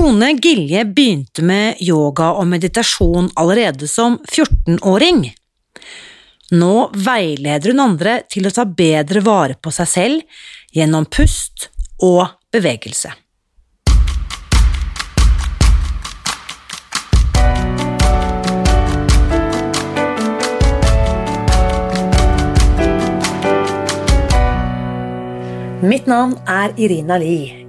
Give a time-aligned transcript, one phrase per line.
[0.00, 5.26] Tone Gilje begynte med yoga og meditasjon allerede som 14-åring.
[6.56, 10.40] Nå veileder hun andre til å ta bedre vare på seg selv
[10.72, 11.68] gjennom pust
[12.00, 13.12] og bevegelse.
[25.84, 27.68] Mitt navn er Irina Li.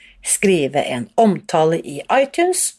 [0.25, 2.73] skrive en omtale i iTunes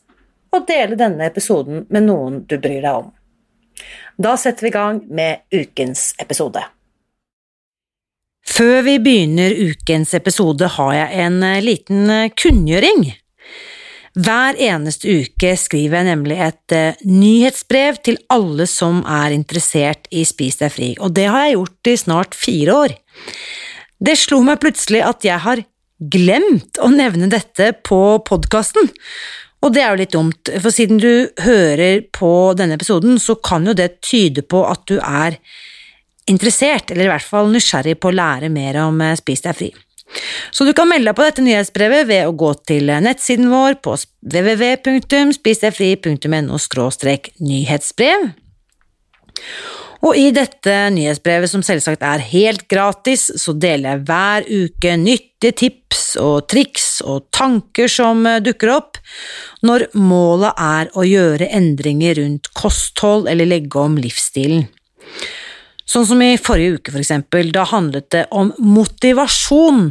[0.53, 3.11] og dele denne episoden med noen du bryr deg om.
[4.21, 6.63] Da setter vi i gang med ukens episode.
[8.53, 13.07] Før vi begynner ukens episode, har jeg en eh, liten eh, kunngjøring.
[14.13, 20.27] Hver eneste uke skriver jeg nemlig et uh, nyhetsbrev til alle som er interessert i
[20.29, 22.95] Spis deg fri, og det har jeg gjort i snart fire år.
[24.05, 25.65] Det slo meg plutselig at jeg har
[26.11, 28.91] glemt å nevne dette på podkasten.
[29.62, 33.67] Og det er jo litt dumt, for siden du hører på denne episoden, så kan
[33.69, 35.39] jo det tyde på at du er
[36.30, 39.70] interessert, eller i hvert fall nysgjerrig på å lære mer om eh, Spis deg fri.
[40.53, 43.92] Så du kan melde deg på dette nyhetsbrevet ved å gå til nettsiden vår på
[44.35, 46.57] www.spisdegfri.no
[47.48, 48.20] nyhetsbrev.
[50.02, 55.55] Og i dette nyhetsbrevet, som selvsagt er helt gratis, så deler jeg hver uke nyttige
[55.61, 58.98] tips og triks og tanker som eh, dukker opp,
[59.62, 64.67] når målet er å gjøre endringer rundt kosthold eller legge om livsstilen.
[65.86, 69.91] Sånn som i forrige uke, for eksempel, da handlet det om motivasjon,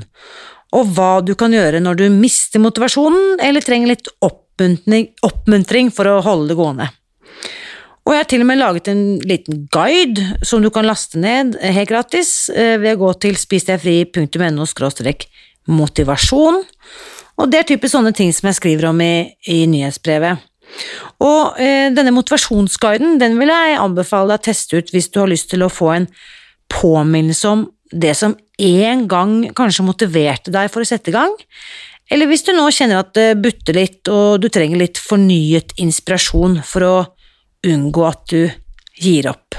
[0.71, 6.21] og hva du kan gjøre når du mister motivasjonen eller trenger litt oppmuntring for å
[6.23, 6.88] holde det gående.
[8.06, 11.57] Og jeg har til og med laget en liten guide som du kan laste ned
[11.62, 14.66] helt gratis eh, ved å gå til spisdegfri.no
[15.72, 16.63] motivasjon.
[17.41, 20.41] Og det er typisk sånne ting som jeg skriver om i, i nyhetsbrevet.
[21.22, 25.29] Og eh, denne motivasjonsguiden den vil jeg anbefale deg å teste ut hvis du har
[25.29, 26.09] lyst til å få en
[26.72, 31.33] påminnelse om det som en gang kanskje motiverte deg for å sette i gang,
[32.12, 36.59] eller hvis du nå kjenner at det butter litt og du trenger litt fornyet inspirasjon
[36.68, 36.95] for å
[37.67, 38.49] unngå at du
[39.01, 39.57] gir opp.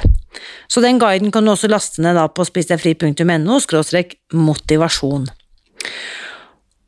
[0.68, 3.58] Så den guiden kan du også laste ned på spisdegfri.no
[4.32, 5.26] motivasjon.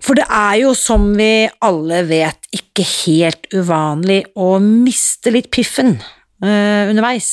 [0.04, 5.96] For det er jo, som vi alle vet, ikke helt uvanlig å miste litt piffen
[5.96, 7.30] uh, underveis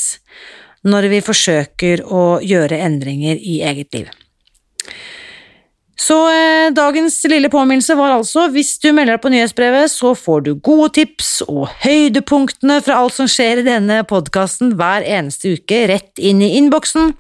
[0.88, 4.08] når vi forsøker å gjøre endringer i eget liv.
[6.02, 10.46] Så eh, dagens lille påminnelse var altså hvis du melder deg på nyhetsbrevet, så får
[10.48, 15.84] du gode tips og høydepunktene fra alt som skjer i denne podkasten hver eneste uke
[15.92, 17.14] rett inn i innboksen.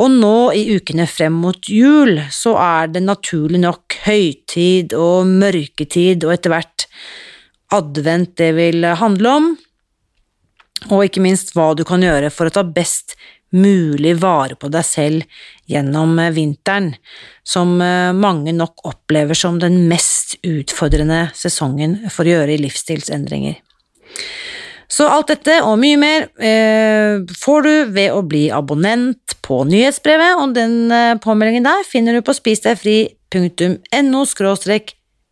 [0.00, 6.24] Og nå i ukene frem mot jul så er det naturlig nok høytid og mørketid
[6.24, 6.86] og etter hvert
[7.74, 9.50] advent det vil handle om,
[10.88, 13.18] og ikke minst hva du kan gjøre for å ta best
[13.56, 15.40] mulig vare på deg selv
[15.70, 16.92] gjennom eh, vinteren,
[17.42, 23.58] som eh, mange nok opplever som den mest utfordrende sesongen for å gjøre livsstilsendringer.
[24.90, 30.40] Så alt dette og mye mer eh, får du ved å bli abonnent på nyhetsbrevet,
[30.42, 34.24] og den eh, påmeldingen der finner du på spisdegfri.no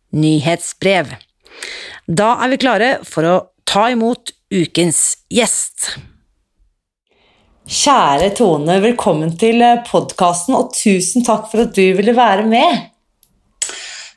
[0.09, 1.11] nyhetsbrev.
[2.07, 3.35] Da er vi klare for å
[3.67, 5.91] ta imot ukens gjest.
[7.69, 12.87] Kjære Tone, velkommen til eh, podkasten, og tusen takk for at du ville være med.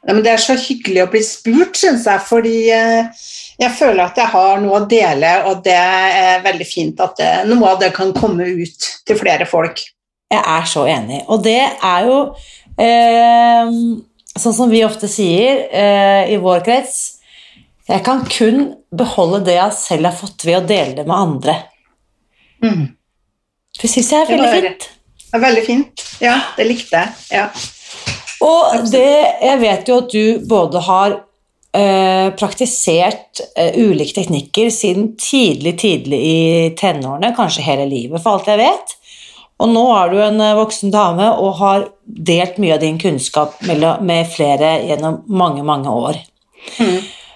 [0.08, 3.26] Ja, det er så hyggelig å bli spurt, syns jeg, fordi eh,
[3.60, 7.28] jeg føler at jeg har noe å dele, og det er veldig fint at det,
[7.50, 9.84] noe av det kan komme ut til flere folk.
[10.32, 12.16] Jeg er så enig, og det er jo
[12.81, 13.76] eh,
[14.32, 16.96] sånn som vi ofte sier eh, i vår krets
[17.90, 21.60] Jeg kan kun beholde det jeg selv har fått ved å dele det med andre.
[22.64, 22.84] Mm.
[23.81, 24.89] Det syns jeg er veldig fint.
[25.23, 26.07] Det er veldig fint.
[26.21, 27.13] Ja, det likte jeg.
[27.33, 27.47] Ja.
[28.43, 29.11] Og det,
[29.43, 31.15] jeg vet jo at du både har
[31.77, 36.43] eh, praktisert eh, ulike teknikker siden tidlig, tidlig i
[36.79, 38.97] tenårene, kanskje hele livet, for alt jeg vet.
[39.63, 43.61] Og nå er du en eh, voksen dame og har delt mye av din kunnskap
[43.63, 46.19] med flere gjennom mange, mange år.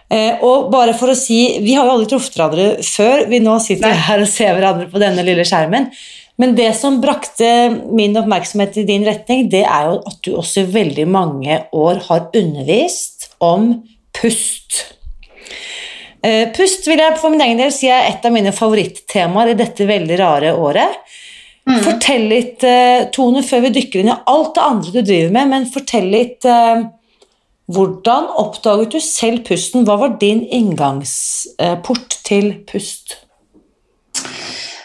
[0.06, 3.56] Eh, og bare for å si, Vi har jo aldri truffet hverandre før, vi nå
[3.62, 4.04] sitter Nei.
[4.06, 5.88] her og ser hverandre på denne lille skjermen.
[6.36, 7.48] Men det som brakte
[7.96, 12.02] min oppmerksomhet i din retning, det er jo at du også i veldig mange år
[12.10, 13.70] har undervist om
[14.16, 14.82] pust.
[16.26, 19.58] Eh, Pust vil jeg for min egen del si er et av mine favorittemaer i
[19.58, 21.00] dette veldig rare året.
[21.82, 25.48] Fortell litt, eh, Tone, før vi dykker inn i alt det andre du driver med,
[25.50, 26.84] men fortell litt eh,
[27.66, 29.86] hvordan oppdaget du selv pusten?
[29.86, 33.16] Hva var din inngangsport til pust?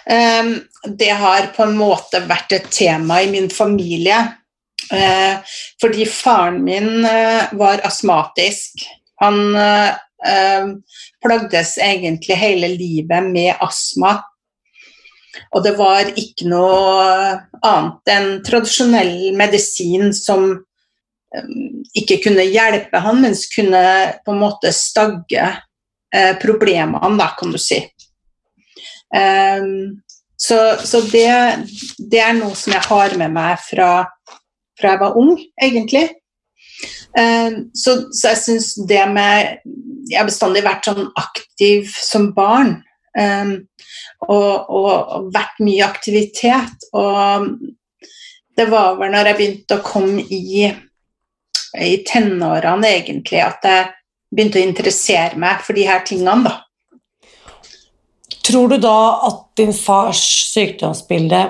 [0.06, 0.60] Ehm,
[0.98, 4.18] det har på en måte vært et tema i min familie.
[4.92, 5.38] Eh,
[5.82, 8.84] fordi faren min eh, var astmatisk.
[9.22, 9.94] Han eh,
[10.28, 10.74] eh,
[11.24, 14.18] plagdes egentlig hele livet med astma.
[15.56, 17.06] Og det var ikke noe
[17.64, 20.50] annet enn tradisjonell medisin som
[21.96, 23.84] ikke kunne hjelpe han, men kunne
[24.26, 25.46] på en måte stagge
[26.16, 27.80] eh, problemene, kan du si.
[29.16, 30.02] Ehm,
[30.38, 31.30] så så det,
[32.12, 33.92] det er noe som jeg har med meg fra,
[34.80, 36.08] fra jeg var ung, egentlig.
[37.12, 39.58] Um, så, så jeg syns det med
[40.08, 42.80] Jeg har bestandig vært sånn aktiv som barn.
[43.20, 43.54] Um,
[44.26, 46.88] og, og, og vært mye aktivitet.
[46.98, 47.52] Og
[48.58, 50.68] det var vel når jeg begynte å komme i,
[51.80, 53.88] i tenårene, egentlig, at jeg
[54.32, 56.58] begynte å interessere meg for de her tingene, da.
[58.48, 58.98] Tror du da
[59.28, 60.22] at din fars
[60.52, 61.42] sykdomsbilde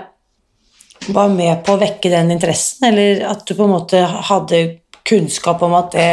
[1.11, 4.61] var med på å vekke den interessen, eller at du på en måte hadde
[5.07, 6.09] kunnskap om, det,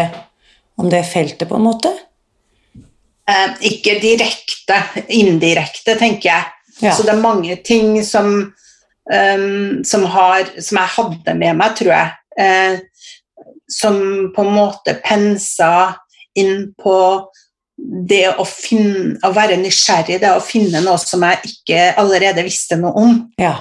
[0.80, 1.92] om det feltet, på en måte?
[3.28, 4.78] Eh, ikke direkte,
[5.12, 6.54] indirekte, tenker jeg.
[6.80, 6.94] Ja.
[6.94, 8.30] Så det er mange ting som,
[9.12, 12.14] um, som, har, som jeg hadde med meg, tror jeg.
[12.38, 12.78] eh,
[13.68, 13.98] som
[14.34, 15.72] på en måte pensa
[16.38, 16.96] inn på
[17.78, 22.78] det å, finne, å være nysgjerrig, det å finne noe som jeg ikke allerede visste
[22.80, 23.12] noe om.
[23.38, 23.54] Ja.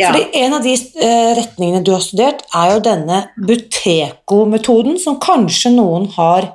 [0.00, 0.08] Ja.
[0.08, 5.74] Fordi en av de eh, retningene du har studert, er jo denne Buteco-metoden, som kanskje
[5.76, 6.54] noen har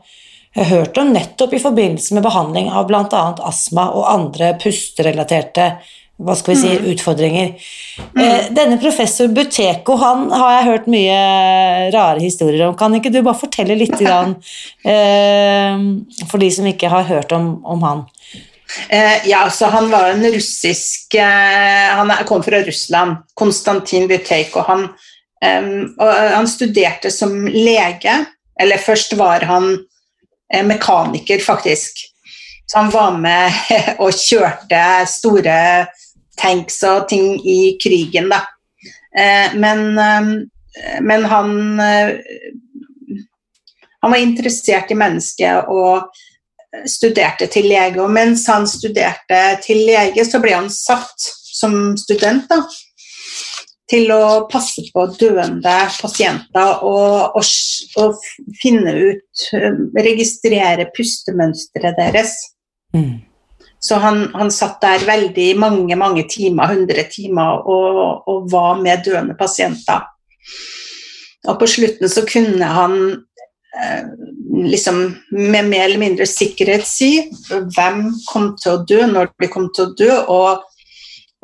[0.58, 3.24] hørt om nettopp i forbindelse med behandling av bl.a.
[3.48, 5.72] astma og andre pusterelaterte
[6.20, 7.54] hva skal vi si, utfordringer.
[8.20, 11.20] Eh, denne professor Buteko han har jeg hørt mye
[11.96, 12.76] rare historier om.
[12.80, 14.36] Kan ikke du bare fortelle litt grann,
[14.84, 15.80] eh,
[16.28, 18.04] for de som ikke har hørt om, om han?
[18.90, 24.66] Eh, ja, så han var en russisk eh, Han er, kom fra Russland, Konstantin Buteko.
[24.68, 24.90] Han,
[25.46, 28.20] eh, og han studerte som lege,
[28.60, 29.72] eller først var han
[30.54, 32.04] eh, mekaniker, faktisk.
[32.68, 33.56] Så han var med
[34.04, 35.58] og kjørte store
[36.40, 38.44] tanks og ting i krigen, da.
[39.18, 42.10] Eh, men, eh, men han eh,
[44.02, 46.14] Han var interessert i mennesket og
[46.88, 51.26] studerte til lege, og mens han studerte til lege, så ble han satt
[51.60, 52.62] som student da,
[53.92, 57.52] til å passe på døende pasienter og, og,
[58.00, 58.24] og
[58.62, 59.44] finne ut,
[60.00, 62.38] registrere pustemønsteret deres.
[62.96, 63.18] Mm.
[63.80, 69.06] Så han, han satt der veldig mange mange timer, 100 timer, og, og var med
[69.06, 70.04] døende pasienter.
[71.48, 72.98] Og på slutten så kunne han
[73.80, 74.04] eh,
[74.68, 75.00] liksom
[75.32, 77.14] med mer eller mindre sikkerhet si
[77.48, 80.66] hvem kom til å dø, når de kom til å dø, og,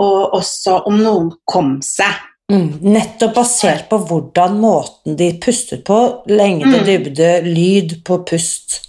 [0.04, 2.20] og også om noen kom seg.
[2.51, 5.98] Mm, nettopp basert på hvordan måten de pustet på,
[6.30, 6.86] lengde, Mm.
[6.86, 8.82] dybde, lyd på pust.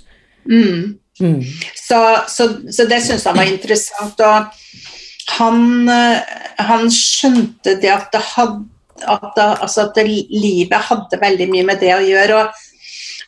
[0.44, 0.98] Mm.
[1.20, 1.40] Mm.
[1.74, 4.20] Så, så, så det syns han var interessant.
[4.20, 4.64] Og
[5.38, 8.64] han, eh, han skjønte det at, det hadde,
[9.02, 12.40] at, det, altså at det, livet hadde veldig mye med det å gjøre.
[12.42, 12.64] Og,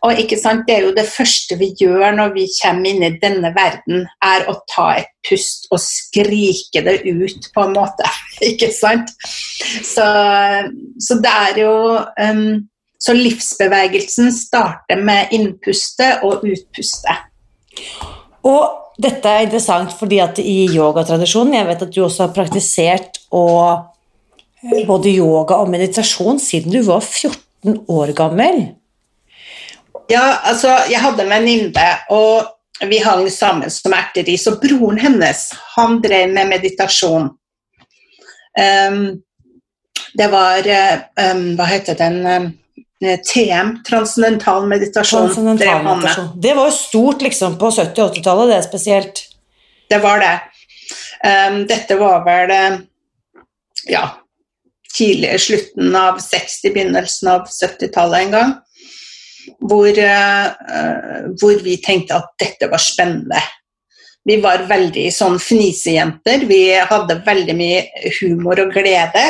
[0.07, 3.15] og ikke sant, det er jo det første vi gjør når vi kommer inn i
[3.23, 8.11] denne verden, er å ta et pust og skrike det ut, på en måte.
[8.53, 9.11] ikke sant?
[9.85, 10.07] Så,
[11.03, 12.69] så det er jo um,
[12.99, 17.15] Så livsbevegelsen starter med innpustet og utpuste.
[18.49, 23.21] Og dette er interessant fordi at i yogatradisjonen Jeg vet at du også har praktisert
[23.31, 23.95] og,
[24.65, 28.63] eh, både yoga og meditasjon siden du var 14 år gammel.
[30.09, 34.47] Ja, altså, jeg hadde en venninne, og vi hang sammen som erteris.
[34.49, 35.43] Og broren hennes,
[35.75, 37.29] han drev med meditasjon.
[38.59, 39.23] Um,
[40.19, 42.47] Det var um, Hva heter den um,
[42.99, 45.29] TM, transcendental meditasjon.
[45.29, 45.97] Transcendental drev han med.
[45.97, 46.31] meditasjon.
[46.43, 49.25] Det var jo stort liksom på 70- og 80-tallet, det spesielt.
[49.89, 50.35] Det var det.
[51.25, 52.81] Um, dette var vel eh,
[53.91, 54.03] ja,
[54.99, 58.57] tidlig slutten av 60, begynnelsen av 70-tallet en gang.
[59.69, 63.41] Hvor, eh, eh, hvor vi tenkte at dette var spennende.
[64.29, 66.45] Vi var veldig sånn fnisejenter.
[66.51, 69.25] Vi hadde veldig mye humor og glede.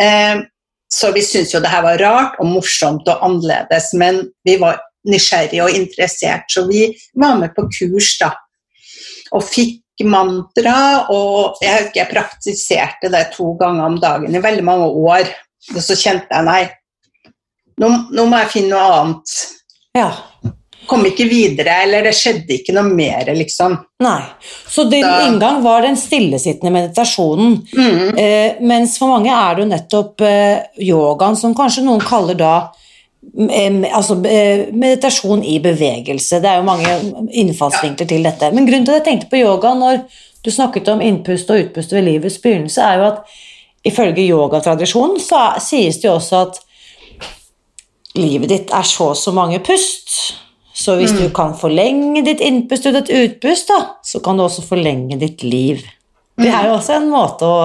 [0.00, 0.42] Eh,
[0.92, 4.80] så vi syntes jo det her var rart og morsomt og annerledes, men vi var
[5.08, 6.86] nysgjerrige og interessert, så vi
[7.18, 8.32] var med på kurs da.
[9.32, 14.86] Og fikk mantra, og jeg jeg praktiserte det to ganger om dagen i veldig mange
[14.86, 15.30] år.
[15.76, 16.62] Og så kjente jeg nei,
[17.80, 19.34] nå, nå må jeg finne noe annet.
[19.96, 20.10] Ja.
[20.86, 23.76] Kom ikke videre, eller det skjedde ikke noe mer, liksom.
[24.02, 24.20] Nei.
[24.68, 27.60] Så din Da- inngang var den stillesittende meditasjonen.
[27.76, 28.18] Mm.
[28.18, 32.54] Eh, mens for mange er det jo nettopp eh, yogaen, som kanskje noen kaller da
[33.94, 36.40] altså, eh, meditasjon i bevegelse.
[36.40, 38.52] Det er jo mange innfallsvinkler til dette.
[38.52, 40.02] Men grunnen til at jeg tenkte på yoga når
[40.42, 43.24] du snakket om innpust og utpust ved livets begynnelse, er jo at
[43.84, 46.60] ifølge yogatradisjonen så sies det jo også at
[48.18, 50.34] livet ditt er så og så mange pust.
[50.74, 54.62] Så hvis du kan forlenge ditt innpust og ditt utpust, da, så kan du også
[54.64, 55.82] forlenge ditt liv.
[56.40, 57.58] Det er jo også en måte å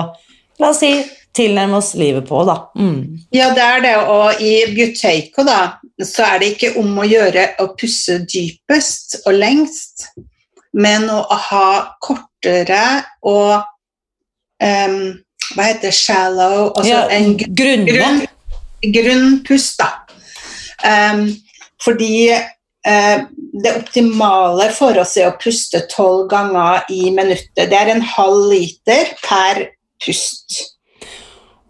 [0.60, 0.90] la oss si,
[1.38, 2.56] tilnærme oss livet på, da.
[2.76, 3.22] Mm.
[3.36, 5.60] Ja, det er det, og i Buteyko da,
[6.04, 10.10] så er det ikke om å gjøre å pusse dypest og lengst,
[10.78, 11.68] men å ha
[12.04, 12.82] kortere
[13.26, 13.54] og
[14.62, 15.00] um,
[15.56, 18.22] hva heter det, shallow, altså Ja, en gr- grunn,
[18.98, 19.94] grunn pust da.
[20.84, 21.30] Um,
[21.82, 22.34] fordi
[22.88, 27.68] det optimale for oss er å puste 12 ganger i minuttet.
[27.68, 29.64] Det er en halv liter per
[30.04, 30.62] pust.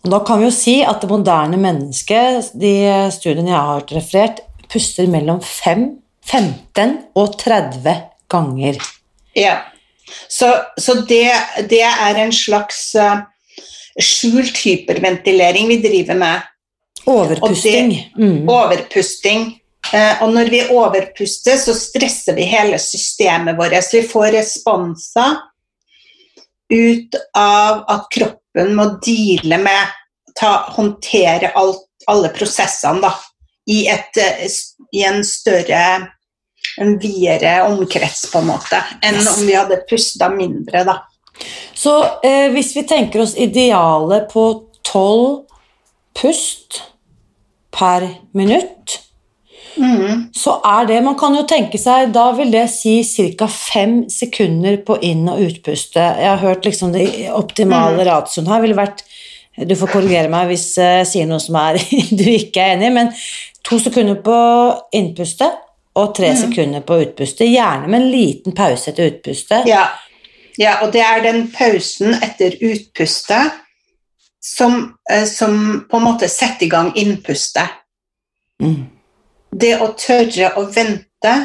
[0.05, 2.75] Og da kan vi jo si at det moderne mennesket, de
[3.11, 5.87] studiene jeg har referert, puster mellom 5,
[6.27, 7.97] 15 og 30
[8.31, 8.79] ganger.
[9.35, 9.57] Ja.
[10.31, 11.31] Så, så det,
[11.67, 13.25] det er en slags eh,
[13.99, 16.47] skjult hyperventilering vi driver med.
[17.07, 17.93] Overpusting.
[18.15, 18.47] Mm.
[18.51, 19.49] Overpusting.
[19.93, 23.77] Eh, og når vi overpuster, så stresser vi hele systemet vårt.
[23.83, 25.37] Så vi får responser
[26.73, 29.95] ut av at kroppen må deale med
[30.35, 33.13] ta, Håndtere alt, alle prosessene da,
[33.71, 34.45] i, et, eh,
[34.95, 35.81] i en større
[36.77, 40.99] en videre omkrets, på en måte, enn om vi hadde pusta mindre, da.
[41.77, 41.93] Så
[42.25, 44.45] eh, hvis vi tenker oss idealet på
[44.89, 45.45] 12
[46.17, 46.81] pust
[47.73, 48.07] per
[48.37, 48.97] minutt,
[49.77, 50.29] Mhm.
[50.33, 53.03] så er det Man kan jo tenke seg Da vil det si
[53.37, 53.47] ca.
[53.47, 55.99] fem sekunder på inn- og utpuste.
[55.99, 59.03] Jeg har hørt liksom det optimale ratioen her ville vært
[59.67, 61.77] Du får korrigere meg hvis jeg sier noe som er,
[62.19, 63.13] du ikke er enig i, men
[63.63, 64.35] to sekunder på
[64.93, 65.49] innpuste
[65.97, 67.45] og tre sekunder på utpuste.
[67.45, 69.63] Gjerne med en liten pause etter utpuste.
[69.65, 69.87] Ja.
[70.57, 73.57] ja, og det er den pausen etter utpustet
[74.43, 77.81] som, eh, som på en måte setter i gang innpustet.
[78.61, 78.85] Mm.
[79.51, 81.35] Det å tørre å vente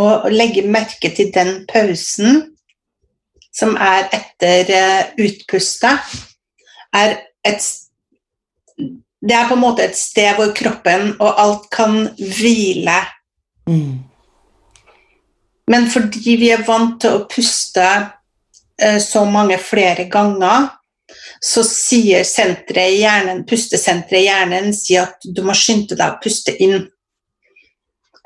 [0.00, 2.42] og legge merke til den pausen
[3.54, 6.14] som er etter eh, utpustet,
[6.94, 7.70] er et
[9.24, 12.98] Det er på en måte et sted hvor kroppen og alt kan hvile.
[13.64, 14.02] Mm.
[15.72, 17.86] Men fordi vi er vant til å puste
[18.76, 20.68] eh, så mange flere ganger,
[21.40, 26.20] så sier senteret i hjernen, pustesenteret i hjernen sier at du må skynde deg å
[26.20, 26.84] puste inn.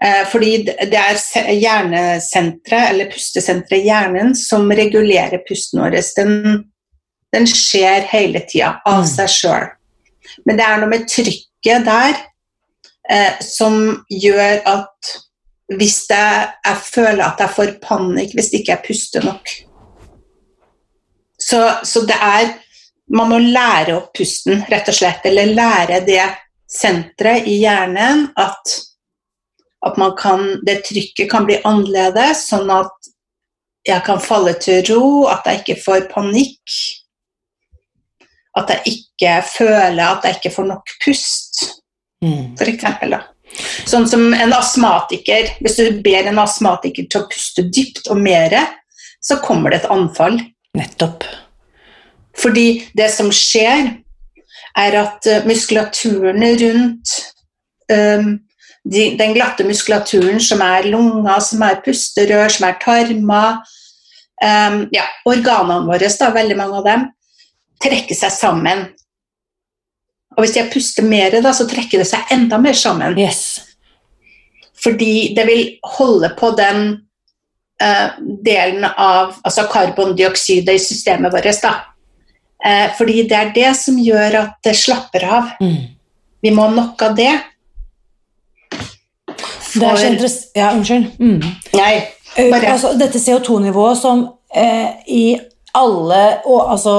[0.05, 1.19] Eh, fordi det er
[1.59, 5.97] hjernesenteret, eller pustesenteret i hjernen, som regulerer pusten vår.
[6.17, 6.65] Den,
[7.35, 9.11] den skjer hele tida av Mm.
[9.11, 9.71] seg sjøl.
[10.47, 12.21] Men det er noe med trykket der
[13.11, 15.17] eh, som gjør at
[15.69, 16.27] hvis det,
[16.65, 19.51] jeg føler at jeg får panikk hvis ikke jeg puster nok.
[21.39, 22.55] Så, så det er
[23.09, 25.23] Man må lære opp pusten, rett og slett.
[25.25, 26.27] Eller lære det
[26.69, 28.75] senteret i hjernen at,
[29.87, 33.11] at man kan, det trykket kan bli annerledes, sånn at
[33.87, 36.79] jeg kan falle til ro, at jeg ikke får panikk.
[38.59, 41.79] At jeg ikke føler at jeg ikke får nok pust
[42.23, 42.57] Mm.
[43.11, 43.21] da.
[43.87, 45.53] Sånn som en astmatiker.
[45.63, 48.65] Hvis du ber en astmatiker til å puste dypt og mere,
[49.23, 50.41] så kommer det et anfall.
[50.77, 51.25] Nettopp.
[52.39, 53.97] Fordi det som skjer,
[54.79, 57.15] er at eh, muskulaturen rundt
[57.91, 58.37] um,
[58.89, 63.59] de, den glatte muskulaturen som er lunger, som er pusterør, som er tarmer
[64.43, 67.09] um, ja, Organene våre, da, veldig mange av dem,
[67.83, 68.87] trekker seg sammen.
[70.37, 73.19] Og hvis jeg puster mer, da, så trekker det seg enda mer sammen.
[73.19, 73.61] Yes.
[74.79, 75.63] Fordi det vil
[75.99, 76.85] holde på den
[77.83, 78.09] uh,
[78.47, 81.51] delen av altså karbondioksidet i systemet vårt.
[81.65, 81.75] Da.
[82.63, 85.55] Uh, fordi det er det som gjør at det slapper av.
[85.61, 85.97] Mm.
[86.47, 87.35] Vi må ha nok av det.
[89.77, 91.07] Er interessant Ja, unnskyld.
[91.19, 91.41] Mm.
[91.75, 92.03] Nei,
[92.51, 95.39] bare Altså, dette CO2-nivået som eh, i
[95.75, 96.95] alle og, altså,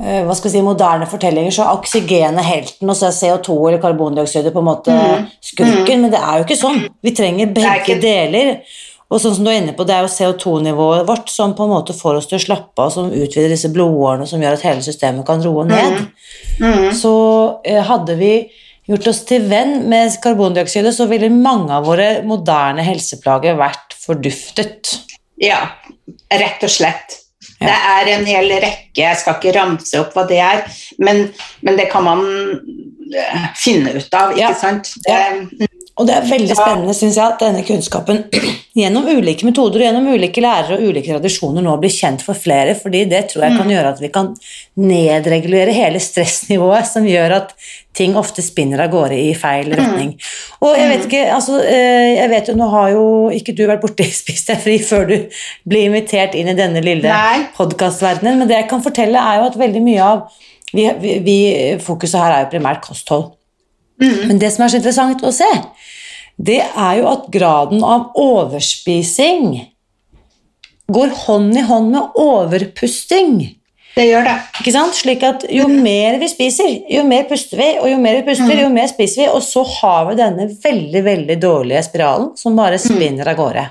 [0.00, 3.56] eh, hva skal vi si, moderne fortellinger så er oksygenet helten, og så er CO2
[3.68, 4.98] eller karbondioksidet på en måte
[5.42, 6.82] skurken, men det er jo ikke sånn.
[7.02, 8.56] Vi trenger er begge ikke- deler.
[9.08, 11.70] Og sånn som du er inne på, Det er jo CO2-nivået vårt som på en
[11.70, 14.82] måte får oss til å slappe av, som utvider disse blodårene, som gjør at hele
[14.82, 16.06] systemet kan roe ned.
[16.58, 18.50] mm, Så eh, hadde vi
[18.86, 24.96] gjort oss til venn med karbondioksidet, så ville mange av våre moderne helseplager vært forduftet.
[25.42, 25.62] Ja,
[26.32, 27.20] rett og slett.
[27.60, 27.66] Ja.
[27.66, 30.64] Det er en hel rekke, jeg skal ikke ramse opp hva det er,
[31.00, 31.22] men,
[31.64, 32.24] men det kan man
[33.16, 34.50] eh, finne ut av, ikke Ja.
[34.60, 34.90] sant?
[35.06, 38.18] Det, Og det er veldig spennende, synes jeg, at denne kunnskapen
[38.76, 42.74] gjennom ulike metoder og gjennom ulike lærere og ulike tradisjoner nå blir kjent for flere,
[42.76, 44.28] fordi det tror jeg kan gjøre at vi kan
[44.76, 47.54] nedregulere hele stressnivået som gjør at
[47.96, 50.12] ting ofte spinner av gårde i feil retning.
[50.60, 53.80] Og jeg vet ikke, altså, eh, jeg vet jo, nå har jo ikke du vært
[53.86, 55.16] borte i Spis deg fri før du
[55.64, 57.22] blir invitert inn i denne lille
[57.56, 60.26] podkastverdenen, men det jeg kan fortelle er jo at veldig mye av
[60.74, 61.40] vi, vi, vi,
[61.80, 63.30] Fokuset her er jo primært kosthold.
[64.00, 65.48] Men det som er så interessant å se,
[66.36, 69.54] det er jo at graden av overspising
[70.92, 73.38] går hånd i hånd med overpusting.
[73.96, 74.34] det gjør det.
[74.60, 74.94] Ikke sant?
[74.94, 78.52] Slik at jo mer vi spiser, jo mer puster vi, og jo mer vi puster,
[78.60, 82.78] jo mer spiser vi, og så har vi denne veldig, veldig dårlige spiralen som bare
[82.82, 83.64] spinner av gårde.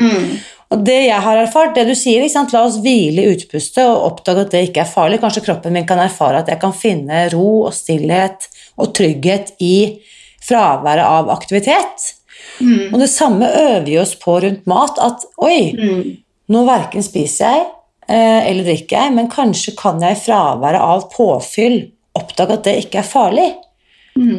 [0.00, 0.28] Mm.
[0.72, 4.46] Og det jeg har erfart, det du sier, la oss hvile i utpustet og oppdage
[4.46, 5.20] at det ikke er farlig.
[5.20, 8.48] Kanskje kroppen min kan erfare at jeg kan finne ro og stillhet
[8.80, 10.00] og trygghet i
[10.42, 12.14] fraværet av aktivitet.
[12.92, 16.16] Og det samme øver vi oss på rundt mat, at oi, Mm.
[16.48, 17.66] nå verken spiser jeg
[18.08, 22.76] eh, eller drikker jeg, men kanskje kan jeg i fraværet av påfyll oppdage at det
[22.84, 23.50] ikke er farlig.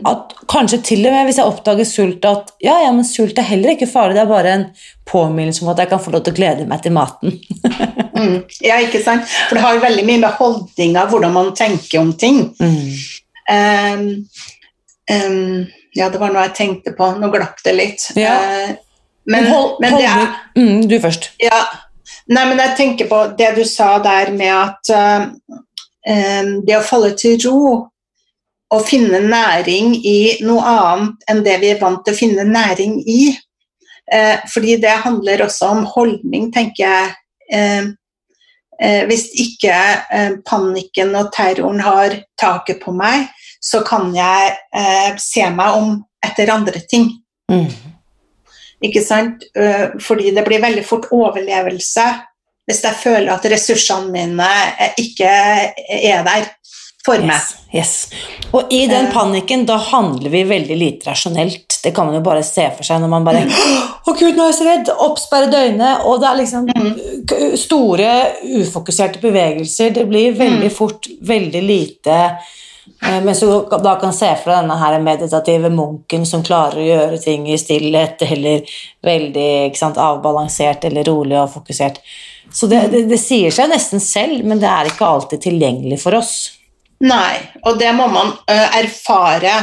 [0.05, 3.47] At kanskje til og med hvis jeg oppdager sult, at ja, ja, men sult er
[3.47, 4.65] heller ikke farlig, det er bare en
[5.09, 7.39] påminnelse om at jeg kan få lov til å glede meg til maten.
[8.13, 8.43] Mm.
[8.61, 9.25] Ja, ikke sant?
[9.49, 12.37] For det har jo veldig mye med holdninger, hvordan man tenker om ting.
[12.61, 14.03] Um,
[15.11, 15.65] um,
[15.97, 17.09] ja, det var noe jeg tenkte på.
[17.19, 18.05] Nå glapp det litt.
[18.15, 18.35] Ja.
[18.37, 18.75] Uh,
[19.25, 21.31] men, hold- men det er mm, Du først.
[21.41, 21.63] Ja.
[22.31, 25.27] Nei, men jeg tenker på det du sa der med at uh,
[26.07, 27.59] um, det å falle til ro
[28.73, 32.99] og finne næring i noe annet enn det vi er vant til å finne næring
[33.09, 33.33] i.
[34.11, 37.13] Eh, fordi det handler også om holdning, tenker jeg.
[37.53, 37.85] Eh,
[38.81, 39.77] eh, hvis ikke
[40.09, 43.29] eh, panikken og terroren har taket på meg,
[43.63, 47.11] så kan jeg eh, se meg om etter andre ting.
[47.51, 47.69] Mm.
[48.83, 49.45] Ikke sant?
[49.55, 52.09] Eh, Fordi det blir veldig fort overlevelse
[52.63, 54.49] hvis jeg føler at ressursene mine
[54.99, 56.45] ikke er der
[57.05, 57.35] for meg.
[57.35, 57.93] Yes, yes.
[58.53, 59.13] Og i den Eh.
[59.13, 61.79] panikken, da handler vi veldig lite rasjonelt.
[61.83, 64.51] Det kan man jo bare se for seg når man bare Å, gud, nå er
[64.51, 64.89] jeg så redd!
[65.03, 66.05] Oppsperre døgnet.
[66.07, 66.69] Og det er liksom
[67.59, 68.09] store,
[68.61, 69.91] ufokuserte bevegelser.
[69.95, 72.15] Det blir veldig fort veldig lite
[73.03, 73.47] eh, Mens du
[73.83, 77.59] da kan se for deg denne her meditative munken som klarer å gjøre ting i
[77.59, 78.63] stillhet, eller
[79.03, 81.99] veldig sant, avbalansert eller rolig og fokusert.
[82.53, 86.15] Så det, det, det sier seg nesten selv, men det er ikke alltid tilgjengelig for
[86.19, 86.35] oss.
[87.03, 87.35] Nei,
[87.67, 89.55] og det må man erfare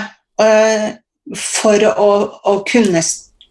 [1.36, 2.10] for å,
[2.44, 3.02] å kunne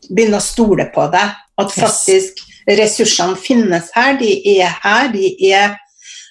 [0.09, 1.25] begynne å stole på det.
[1.59, 5.77] At faktisk ressursene finnes her, de er her, de er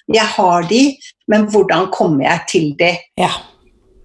[0.09, 0.97] Jeg har de,
[1.29, 2.95] men hvordan kommer jeg til de?
[3.21, 3.29] Ja.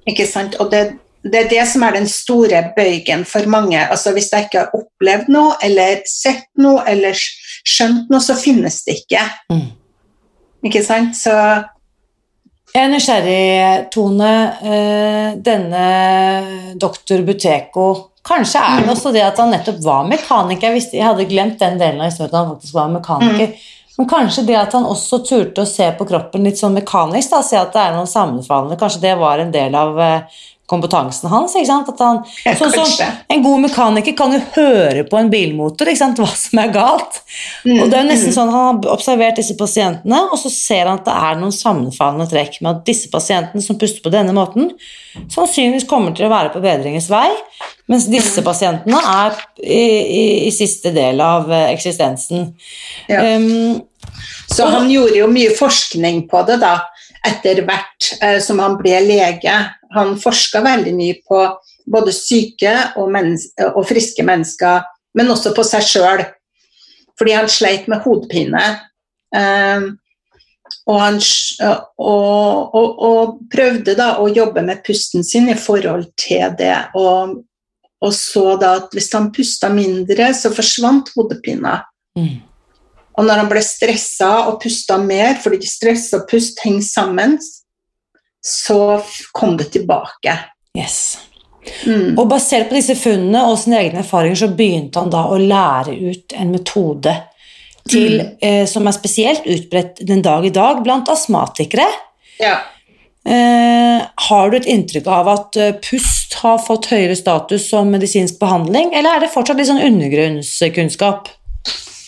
[0.04, 0.58] Ikke sant?
[0.60, 3.78] Og det, det er det som er den store bøygen for mange.
[3.80, 8.82] Altså Hvis jeg ikke har opplevd noe, eller sett noe, eller skjønt noe, så finnes
[8.84, 9.22] det ikke.
[9.48, 9.70] Mm.
[10.68, 11.16] Ikke sant?
[11.16, 11.32] Så
[12.74, 14.32] Jeg er nysgjerrig, Tone.
[14.66, 15.84] Eh, Denne
[16.74, 17.84] doktor Buteko
[18.24, 20.70] Kanskje er det også det at han nettopp var mekaniker.
[20.70, 23.66] Jeg, visste, jeg hadde glemt den delen av historien at han faktisk var mekaniker.
[23.98, 27.42] Men kanskje det at han også turte å se på kroppen litt sånn mekanisk, da,
[27.46, 31.52] se at det er noe sammenfallende, kanskje det var en del av eh, kompetansen hans.
[31.58, 31.88] ikke sant?
[31.92, 33.12] At han, Ja, sånn som.
[33.28, 36.18] En god mekaniker kan jo høre på en bilmotor ikke sant?
[36.22, 37.20] hva som er galt.
[37.68, 41.00] Og det er jo nesten sånn Han har observert disse pasientene, og så ser han
[41.02, 44.72] at det er noen sammenfallende trekk med at disse pasientene som puster på denne måten,
[45.32, 47.28] sannsynligvis kommer til å være på bedringens vei,
[47.90, 52.54] mens disse pasientene er i, i, i siste del av eh, eksistensen.
[53.12, 53.20] Ja.
[53.36, 53.82] Um,
[54.48, 56.78] Så han gjorde jo mye forskning på det, da.
[57.24, 59.56] Etter hvert eh, som han ble lege.
[59.94, 61.40] Han forska veldig mye på
[61.90, 63.12] både syke og,
[63.70, 64.84] og, friske mennesker,
[65.18, 66.24] men også på seg sjøl.
[67.18, 68.64] Fordi han sleit med hodepine.
[69.34, 69.90] Eh,
[70.84, 71.18] og, han,
[72.00, 76.76] og, og, prøvde da å jobbe med pusten sin i forhold til det.
[76.98, 77.40] Og,
[78.12, 81.78] så da at hvis han pusta mindre, så forsvant hodepina.
[82.18, 82.42] Mm.
[83.14, 87.36] Og når han ble stressa og pusta mer, fordi stress og pust henger sammen,
[88.44, 88.98] så
[89.32, 90.34] kom det tilbake.
[90.76, 91.16] Yes.
[91.86, 92.18] Mm.
[92.18, 95.94] Og basert på disse funnene og sine egne erfaringer, så begynte han da å lære
[95.94, 97.14] ut en metode
[97.88, 98.34] til, mm.
[98.44, 101.86] eh, som er spesielt utbredt den dag i dag blant astmatikere.
[102.42, 102.58] Ja.
[103.24, 108.36] Eh, har du et inntrykk av at uh, pust har fått høyere status som medisinsk
[108.42, 111.30] behandling, eller er det fortsatt litt sånn undergrunnskunnskap?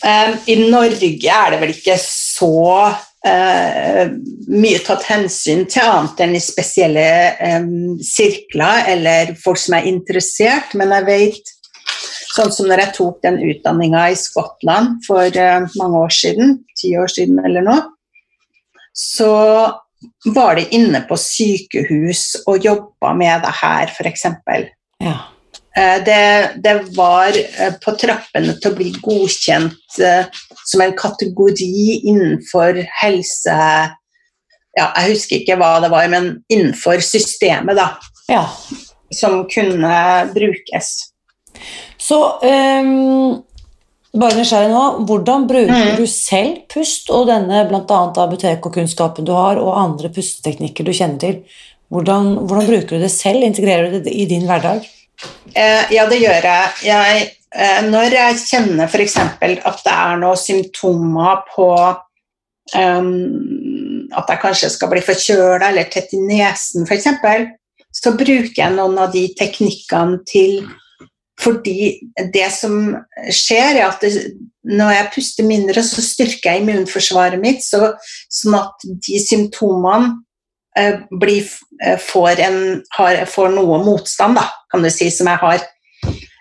[0.04, 2.52] Um, I Norge er det vel ikke så
[2.92, 4.04] uh,
[4.52, 7.06] mye tatt hensyn til annet enn i spesielle
[7.40, 11.54] um, sirkler eller folk som er interessert, men jeg vet
[12.36, 16.90] Sånn som når jeg tok den utdanninga i Skottland for uh, mange år siden, ti
[17.00, 17.78] år siden eller noe,
[18.92, 19.30] så
[20.34, 24.26] var de inne på sykehus og jobba med det her, f.eks.
[25.00, 25.16] Ja.
[25.76, 30.24] Eh, det, det, var eh, på trappene til å bli godkjent eh,
[30.64, 33.56] som en kategori innenfor helse
[34.76, 37.90] ja, Jeg husker ikke hva det var, men innenfor systemet, da.
[38.28, 38.42] Ja.
[39.12, 39.98] Som kunne
[40.32, 40.90] brukes.
[41.96, 43.38] Så um,
[44.12, 45.94] bare nysgjerrig nå, hvordan bruker mm.
[45.96, 48.02] du selv pust og denne bl.a.
[48.26, 51.40] apotek-kunnskapen du har, og andre pusteteknikker du kjenner til?
[51.92, 53.44] Hvordan, hvordan bruker du det selv?
[53.48, 54.84] Integrerer du det i din hverdag?
[55.54, 56.72] Eh, ja, det gjør jeg.
[56.84, 59.16] jeg eh, når jeg kjenner f.eks.
[59.20, 61.68] at det er noen symptomer på
[62.76, 63.12] um,
[64.16, 67.08] at jeg kanskje skal bli forkjøla eller tett i nesen f.eks.,
[67.96, 70.66] så bruker jeg noen av de teknikkene til
[71.40, 71.90] fordi
[72.32, 72.94] det som
[73.28, 74.12] skjer, er at det,
[74.64, 77.92] når jeg puster mindre, så styrker jeg immunforsvaret mitt, så,
[78.32, 80.14] sånn at de symptomene
[81.20, 81.38] bli,
[81.84, 82.60] eh, får, en,
[82.98, 85.64] har, får, noe motstand, da, kan du si, som jeg har.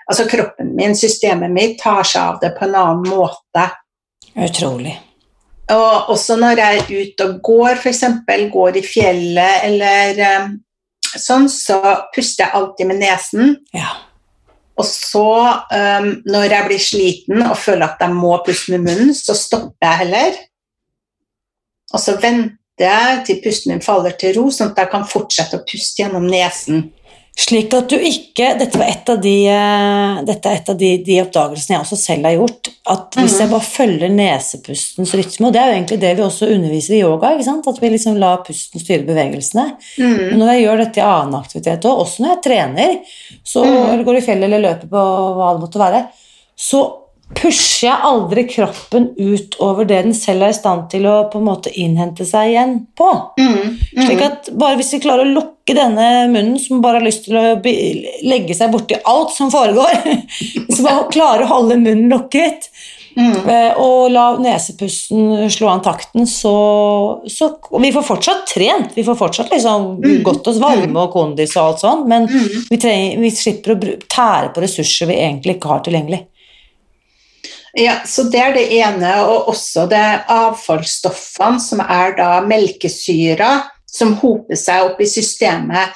[0.05, 3.69] Altså kroppen min, systemet mitt, tar seg av det på en annen måte.
[4.35, 4.93] Utrolig.
[5.73, 8.03] Og også når jeg er ute og går, f.eks.
[8.53, 10.51] går i fjellet eller um,
[11.01, 11.79] sånn, så
[12.13, 13.55] puster jeg alltid med nesen.
[13.73, 13.95] Ja.
[14.77, 15.31] Og så,
[15.71, 19.87] um, når jeg blir sliten og føler at jeg må puste med munnen, så stopper
[19.87, 20.37] jeg heller.
[21.95, 25.59] Og så venter vente til pusten min faller til ro, sånn at jeg kan fortsette
[25.59, 26.89] å puste gjennom nesen.
[27.35, 30.91] Slik at du ikke Dette var et av de, eh, dette er et av de,
[31.03, 32.69] de oppdagelsene jeg også selv har gjort.
[32.87, 33.53] At hvis jeg mhm.
[33.55, 37.33] bare følger nesepustens rytme, og det er jo egentlig det vi også underviser i yoga,
[37.35, 39.65] at vi liksom lar pusten styre bevegelsene.
[39.99, 40.21] Mm.
[40.21, 42.95] Men når jeg gjør dette i annen aktivitet òg, også når jeg trener,
[43.41, 43.81] så, mm.
[43.89, 46.05] eller går i fjellet eller løper på hva det måtte være,
[46.55, 46.85] så
[47.33, 51.39] pusher jeg aldri kroppen ut over det den selv er i stand til å på
[51.41, 53.07] en måte innhente seg igjen på.
[53.39, 54.03] Mm, mm.
[54.05, 57.39] Slik at bare hvis vi klarer å lukke denne munnen, som bare har lyst til
[57.39, 59.95] å legge seg borti alt som foregår
[60.67, 62.69] Hvis vi klarer å holde munnen lukket
[63.17, 63.49] mm.
[63.49, 66.53] Eh, og la nesepusten slå an takten, så,
[67.25, 67.49] så
[67.81, 70.21] Vi får fortsatt trent, vi får fortsatt liksom mm.
[70.27, 71.01] godt oss varme mm.
[71.07, 72.69] og kondis og alt sånt, men mm.
[72.69, 76.25] vi, trenger, vi slipper å tære på ressurser vi egentlig ikke har tilgjengelig.
[77.77, 83.49] Ja, så Det er det ene, og også det avfallsstoffene, som er da melkesyra,
[83.83, 85.91] som hoper seg opp i systemet,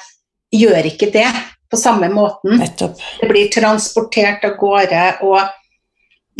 [0.52, 1.30] gjør ikke det
[1.70, 2.58] på samme måten.
[2.60, 3.00] Nettopp.
[3.20, 5.40] Det blir transportert av gårde, og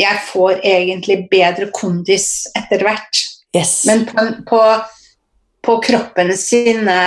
[0.01, 3.25] jeg får egentlig bedre kondis etter hvert.
[3.57, 3.75] Yes.
[3.89, 4.61] Men på, på,
[5.65, 7.01] på kroppen sine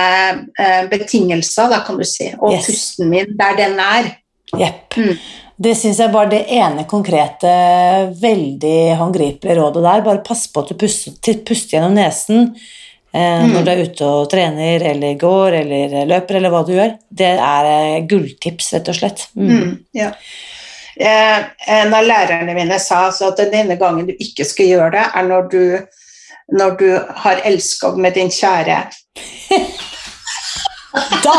[0.58, 2.66] eh, betingelser, da kan du si, og yes.
[2.66, 4.10] pusten min der den er.
[4.54, 4.98] Yep.
[4.98, 5.16] Mm.
[5.56, 7.50] Det syns jeg bare det ene konkrete,
[8.18, 10.02] veldig håndgripelige rådet der.
[10.06, 11.14] Bare pass på at du puster,
[11.46, 12.48] puster gjennom nesen
[13.14, 13.52] eh, mm.
[13.52, 16.96] når du er ute og trener eller går eller løper eller hva du gjør.
[17.06, 19.24] Det er eh, gulltips, rett og slett.
[19.38, 19.54] Mm.
[19.54, 20.10] Mm, ja.
[20.96, 21.46] Eh,
[21.78, 25.06] en av lærerne mine sa altså at den ene gangen du ikke skal gjøre det,
[25.06, 25.64] er når du,
[26.58, 26.88] når du
[27.22, 28.82] har elskov med din kjære.
[30.94, 31.34] da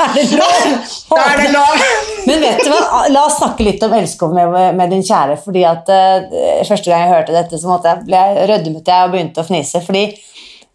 [0.00, 0.68] er det lov!
[1.10, 1.82] Da er det lov!
[2.28, 5.36] Men vet du hva, la oss snakke litt om elskov med, med, din kjære.
[5.44, 9.08] fordi at uh, Første gang jeg hørte dette, så måtte jeg, ble jeg rødmet jeg
[9.08, 9.82] og begynte å fnise.
[9.84, 10.04] fordi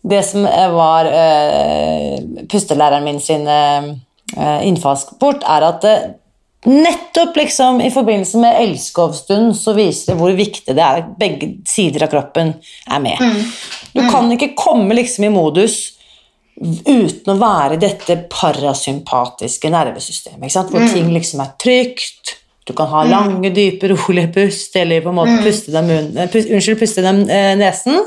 [0.06, 3.90] det som var uh, pustelæreren min sin uh,
[4.38, 5.90] innfallsport, er at
[6.66, 11.52] nettopp liksom i forbindelse med elskovstund så viser det hvor viktig det er at begge
[11.70, 12.56] sider av kroppen
[12.90, 13.22] er med.
[13.22, 13.44] Mm.
[13.94, 15.95] Du kan ikke komme liksom i modus
[16.62, 20.94] uten å være dette parasympatiske nervesystemet, hvor Mm.
[20.94, 22.38] ting liksom er trygt.
[22.66, 25.44] Du kan ha lange, dype, rolige pust, eller på en måte Mm.
[25.44, 28.00] puste dem munnen, pust, unnskyld, puste dem eh, nesen.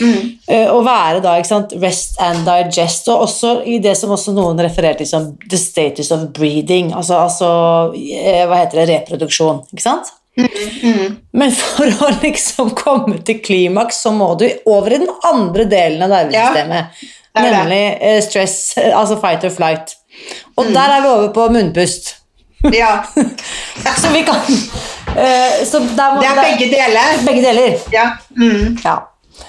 [0.00, 0.38] Mm.
[0.48, 4.56] Eh, og være da, sant, rest and digest, og også i det som også noen
[4.58, 9.82] refererer til som the status of breeding, altså, altså eh, hva heter det, reproduksjon, ikke
[9.82, 10.06] sant?
[10.38, 11.16] Mm.
[11.34, 16.02] Men for å liksom komme til klimaks, så må du over i den andre delen
[16.06, 17.08] av nervesystemet, er det.
[17.38, 19.94] Nemlig eh, stress, eh, altså fight or flight.
[20.56, 20.72] Og Mm.
[20.74, 22.16] der er vi over på munnpust.
[22.72, 22.88] Ja.
[24.02, 27.24] Så vi kan uh, så der må, Det er begge deler.
[27.26, 27.78] begge deler.
[27.92, 28.94] Ja, mm, Ja.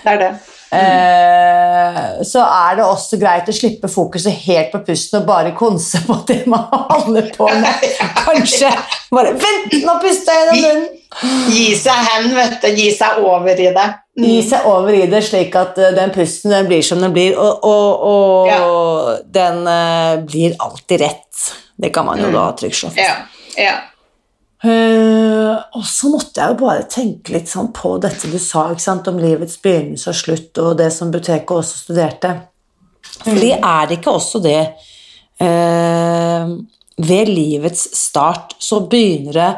[0.04, 0.30] det er det.
[0.72, 6.00] Eh, så er det også greit å slippe fokuset helt på pusten og bare konse
[6.06, 7.86] på det man holder på med.
[8.22, 8.72] Kanskje
[9.12, 10.98] bare Vent, nå puster jeg gjennom munnen!
[11.52, 12.70] Gi seg hen, vet du.
[12.72, 13.88] Gi seg over i det.
[14.16, 14.26] Mm.
[14.30, 17.36] Gi seg over i det, slik at eh, den pusten den blir som den blir,
[17.36, 21.50] og, og, og den uh, blir alltid rett.
[21.76, 23.04] Det kan man jo da trygt slå fast.
[23.04, 23.60] Ja.
[23.60, 23.76] ja.
[24.62, 28.84] Eh, og så måtte jeg jo bare tenke litt sånn på dette du sa ikke
[28.84, 32.36] sant, om livets begynnelse og slutt, og det som Buteko også studerte.
[33.24, 34.60] Fordi er det ikke også det
[35.42, 36.52] uh,
[37.02, 39.50] Ved livets start så begynner det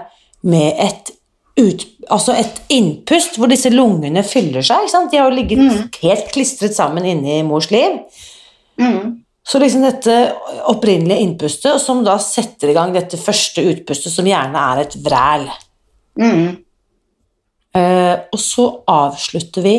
[0.47, 1.11] med et
[1.59, 4.85] ut, altså et innpust hvor disse lungene fyller seg.
[4.85, 5.11] Ikke sant?
[5.11, 7.99] De har jo ligget helt klistret sammen inne i mors liv.
[9.53, 10.13] Så liksom dette
[10.65, 15.43] opprinnelige innpustet, som da setter i gang dette første utpustet, som gjerne er et vræl.
[16.17, 16.47] Mm.
[17.77, 19.75] Uh, og så avslutter vi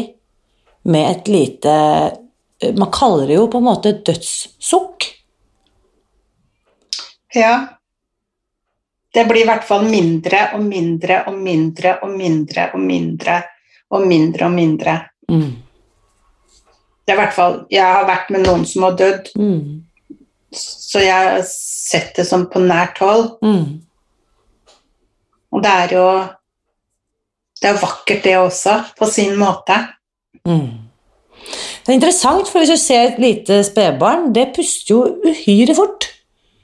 [0.94, 5.10] med et lite eh, Man kaller det jo på en måte dødssukk.
[7.34, 7.54] ja.
[9.14, 13.42] Det blir i hvert fall mindre og mindre og mindre og mindre og mindre
[13.90, 14.98] og mindre og mindre.
[15.30, 15.52] Mm.
[17.05, 19.83] Det er i hvert fall Jeg har vært med noen som har dødd, Mm.
[20.55, 23.38] så jeg har sett det som på nært hold.
[23.43, 23.81] Mm.
[25.53, 26.07] Og det er jo
[27.62, 29.77] Det er vakkert, det også, på sin måte.
[30.47, 30.81] Mm.
[31.85, 36.05] Det er interessant, for hvis du ser et lite spedbarn, det puster jo uhyre fort.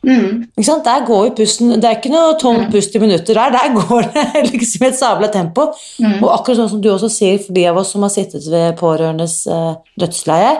[0.00, 0.46] Mm.
[0.56, 4.06] Der går jo pusten Det er ikke noe tomt pust i minutter der, der går
[4.14, 5.66] det liksom i et sabla tempo.
[6.00, 6.18] Mm.
[6.22, 8.78] Og akkurat sånn som du også sier, for de av oss som har sittet ved
[8.80, 10.54] pårørendes eh, dødsleie,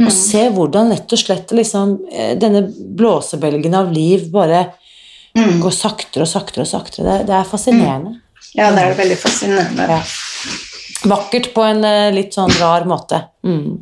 [0.00, 4.68] og se hvordan rett og slett liksom, eh, denne blåsebelgen av liv bare
[5.30, 5.60] Mm.
[5.62, 7.04] går saktere og saktere og saktere.
[7.06, 8.16] Det, det er fascinerende.
[8.56, 9.86] Ja, det er veldig fascinerende.
[9.86, 10.00] Ja.
[11.10, 13.22] Vakkert på en eh, litt sånn rar måte.
[13.46, 13.78] Mm.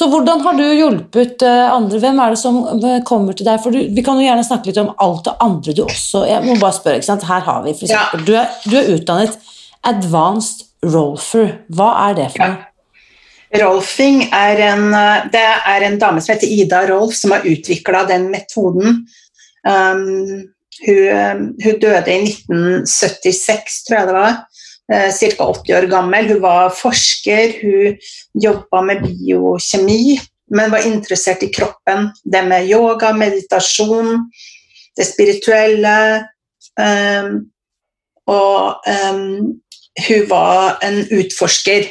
[0.00, 1.98] Så hvordan har du hjulpet eh, andre?
[2.00, 3.60] Hvem er det som eh, kommer til deg?
[3.60, 6.40] For du, vi kan jo gjerne snakke litt om alt det andre du også Jeg
[6.46, 7.26] må bare spørre, ikke sant?
[7.28, 8.06] Her har vi for Ja.
[8.16, 9.36] du, er, du er utdannet
[9.84, 11.52] advanced rolfer.
[11.68, 12.56] Hva er det for Ja.
[13.60, 18.06] Rolfing er en, eh, det er en dame som heter Ida Rolf, som har utvikla
[18.08, 19.02] den metoden.
[19.68, 20.46] Um,
[20.80, 24.38] hun, hun døde i 1976, tror jeg det var.
[24.90, 25.44] Ca.
[25.46, 26.32] 80 år gammel.
[26.32, 27.96] Hun var forsker, hun
[28.42, 30.18] jobba med biokjemi,
[30.50, 32.10] men var interessert i kroppen.
[32.24, 34.26] Det med yoga, meditasjon,
[34.98, 36.26] det spirituelle.
[36.74, 37.46] Um,
[38.30, 39.60] og um,
[40.08, 41.86] hun var en utforsker.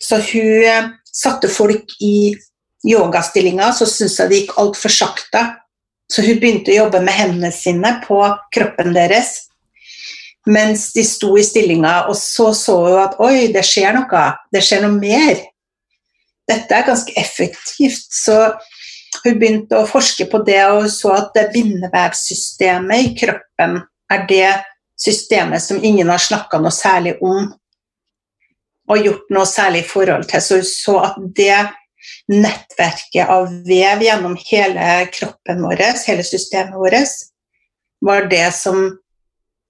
[0.00, 2.32] Så hun eh, satte folk i
[2.88, 5.42] yogastillinger, så syntes jeg det gikk altfor sakte.
[6.10, 8.22] Så hun begynte å jobbe med hendene sine på
[8.54, 9.49] kroppen deres
[10.48, 14.24] mens de sto i stillinga, og så så hun at oi, det skjer noe.
[14.52, 15.42] Det skjer noe mer.
[16.48, 18.08] Dette er ganske effektivt.
[18.14, 18.38] Så
[19.24, 24.50] hun begynte å forske på det, og så at det bindevevsystemet i kroppen er det
[25.00, 27.50] systemet som ingen har snakka noe særlig om
[28.90, 30.42] og gjort noe særlig i forhold til.
[30.42, 31.60] Så hun så at det
[32.30, 37.14] nettverket av vev gjennom hele kroppen vår, hele systemet vårt,
[38.00, 38.88] var det som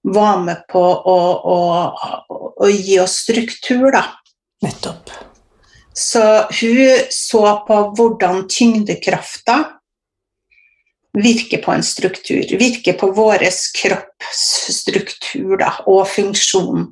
[0.01, 1.17] var med på å,
[1.53, 1.59] å,
[2.57, 4.05] å, gi oss struktur, da.
[4.61, 5.11] Nettopp.
[5.93, 6.23] Så
[6.61, 9.57] hun så på hvordan tyngdekrafta
[11.17, 12.57] virker på en struktur.
[12.59, 13.43] Virker på vår
[13.81, 16.87] kroppsstruktur da, og funksjon.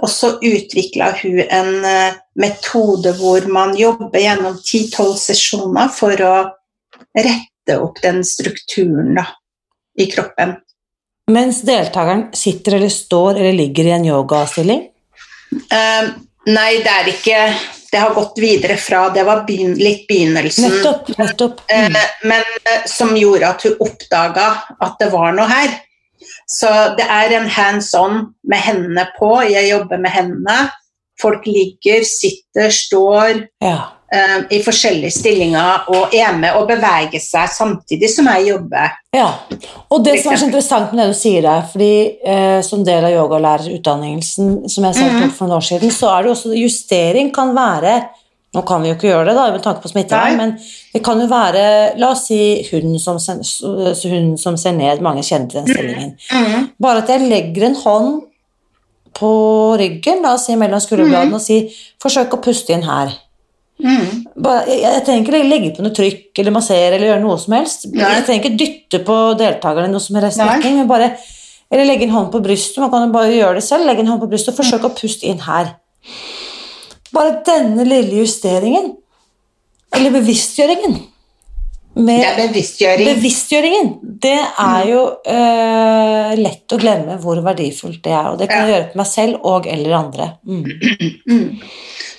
[0.00, 6.34] Og så utvikla hun en eh, metode hvor man jobber gjennom 10-12 sesjoner for å
[7.18, 9.26] rette opp den strukturen da,
[9.98, 10.56] i kroppen.
[11.30, 14.86] Mens deltakeren sitter eller står eller ligger i en yogastilling?
[15.50, 16.08] Eh,
[16.46, 17.38] nei, det er ikke
[17.90, 20.68] Det har gått videre fra Det var begyn litt begynnelsen.
[20.70, 21.08] Nettopp.
[21.18, 21.62] nettopp.
[21.70, 21.96] Mm.
[21.96, 25.74] Uh, men uh, som gjorde at hun oppdaga at det var noe her.
[26.46, 29.32] Så det er en hands on med hendene på.
[29.50, 30.58] Jeg jobber med hendene.
[31.20, 33.42] Folk ligger, sitter, står.
[33.64, 33.90] Ja.
[34.12, 38.96] Eh, i forskjellige stillinger og er med og beveger seg samtidig som jeg jobber.
[39.14, 39.28] Ja,
[39.90, 41.92] og det som er så interessant med det du sier der, fordi
[42.24, 45.22] eh, som del av yogalærerutdanningen som jeg selv Mhm.
[45.22, 48.00] tok for noen år siden, så er det også justering kan være
[48.52, 50.58] Nå kan vi jo ikke gjøre det, da, med tanke på smittevern, men
[50.92, 55.22] det kan jo være La oss si hun som, hunden hun som ser ned, mange
[55.22, 56.16] kjenner til den stillingen.
[56.32, 56.70] Mhm.
[56.82, 58.22] Bare at jeg legger en hånd
[59.14, 59.30] på
[59.78, 61.70] ryggen, la oss si mellom skulderbladene, og sier
[62.02, 63.12] 'forsøk å puste inn her'.
[63.80, 64.22] Mhm.
[64.40, 67.56] Bare, jeg, jeg trenger ikke legge på noe trykk eller massere eller gjøre noe som
[67.56, 67.86] helst.
[67.90, 68.14] Nei.
[68.14, 71.12] Jeg trenger ikke dytte på deltakerne noe som helst men bare
[71.70, 72.80] eller legge en hånd på brystet.
[72.82, 73.86] Man kan jo bare gjøre det selv.
[73.86, 75.76] Legge en hånd på brystet og forsøke å puste inn her.
[77.14, 78.92] Bare denne lille justeringen,
[79.94, 80.98] eller bevisstgjøringen
[82.00, 83.06] med Det er bevisstgjøring.
[83.14, 83.90] Bevisstgjøringen,
[84.22, 88.30] det er jo eh, lett å glemme hvor verdifullt det er.
[88.32, 88.74] Og det kan jeg Ja.
[88.76, 90.26] gjøre på meg selv og eller andre.
[90.46, 91.60] Mm.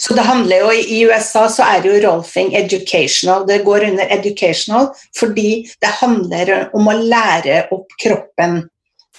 [0.01, 3.45] Så det handler jo, I USA så er det jo rolfing educational.
[3.45, 8.63] Det går under educational fordi det handler om å lære opp kroppen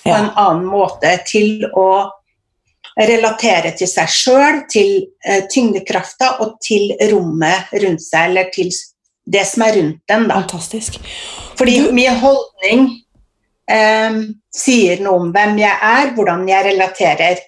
[0.03, 0.17] på Ja.
[0.19, 2.09] en annen måte til å
[2.99, 8.69] relatere til seg sjøl, til eh, tyngdekrafta og til rommet rundt seg, eller til
[9.33, 10.27] det som er rundt den.
[10.29, 10.41] da.
[10.43, 10.99] Fantastisk.
[11.59, 12.85] Fordi Du- min holdning
[13.71, 14.19] eh,
[14.55, 17.39] sier noe om hvem jeg er, hvordan jeg relaterer.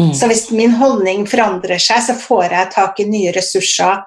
[0.00, 0.12] Mm.
[0.14, 4.04] Så hvis min holdning forandrer seg, så får jeg tak i nye ressurser.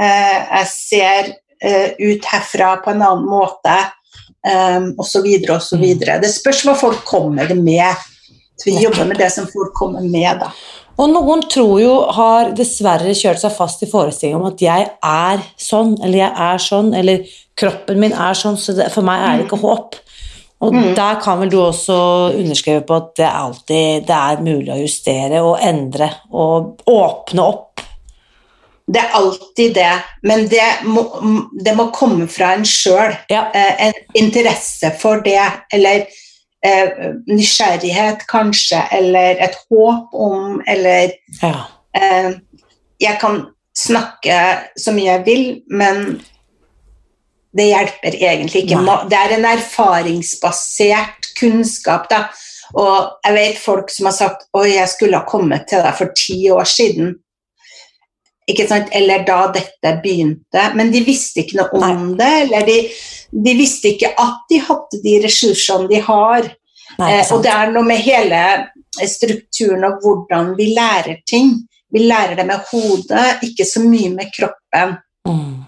[0.00, 1.30] Eh, jeg ser
[1.62, 3.76] eh, ut herfra på en annen måte,
[4.46, 5.26] eh, osv.
[5.56, 5.80] osv.
[5.80, 6.20] Mm.
[6.20, 7.94] Det spørs hva folk kommer med.
[8.60, 10.50] Så vi jobber med det som folk kommer med, da.
[11.00, 15.40] Og noen tror jo, har dessverre kjørt seg fast i forestillingen om at jeg er
[15.56, 17.22] sånn, eller jeg er sånn, eller
[17.60, 19.96] kroppen min er sånn, så det, for meg er det ikke håp.
[20.60, 20.94] Og Mm.
[20.94, 21.96] der kan vel du også
[22.36, 27.46] underskrive på at det er alltid det er mulig å justere og endre og åpne
[27.46, 27.80] opp.
[28.90, 31.06] Det er alltid det, men det må,
[31.64, 33.14] det må komme fra en sjøl.
[33.30, 33.46] Ja.
[33.54, 35.40] eh, en interesse for det,
[35.72, 36.04] eller
[36.66, 41.54] eh, nysgjerrighet kanskje, eller et håp om, eller ja.
[41.96, 42.32] eh,
[43.00, 43.46] Jeg kan
[43.76, 44.36] snakke
[44.76, 46.20] så mye jeg vil, men
[47.56, 48.82] det hjelper egentlig ikke.
[48.84, 48.98] Nei.
[49.10, 52.26] Det er en erfaringsbasert kunnskap, da.
[52.78, 56.12] Og jeg vet folk som har sagt 'Oi, jeg skulle ha kommet til deg for
[56.14, 57.16] ti år siden'.
[58.50, 58.88] Ikke sant?
[58.92, 60.62] Eller da dette begynte.
[60.74, 62.30] Men de visste ikke noe om det.
[62.44, 62.78] Eller de,
[63.32, 66.48] de visste ikke at de hadde de ressursene de har.
[66.98, 68.40] Nei, Eh, og det er noe med hele
[69.06, 71.52] strukturen og hvordan vi lærer ting.
[71.92, 74.96] Vi lærer det med hodet, ikke så mye med kroppen.
[75.26, 75.64] Mm.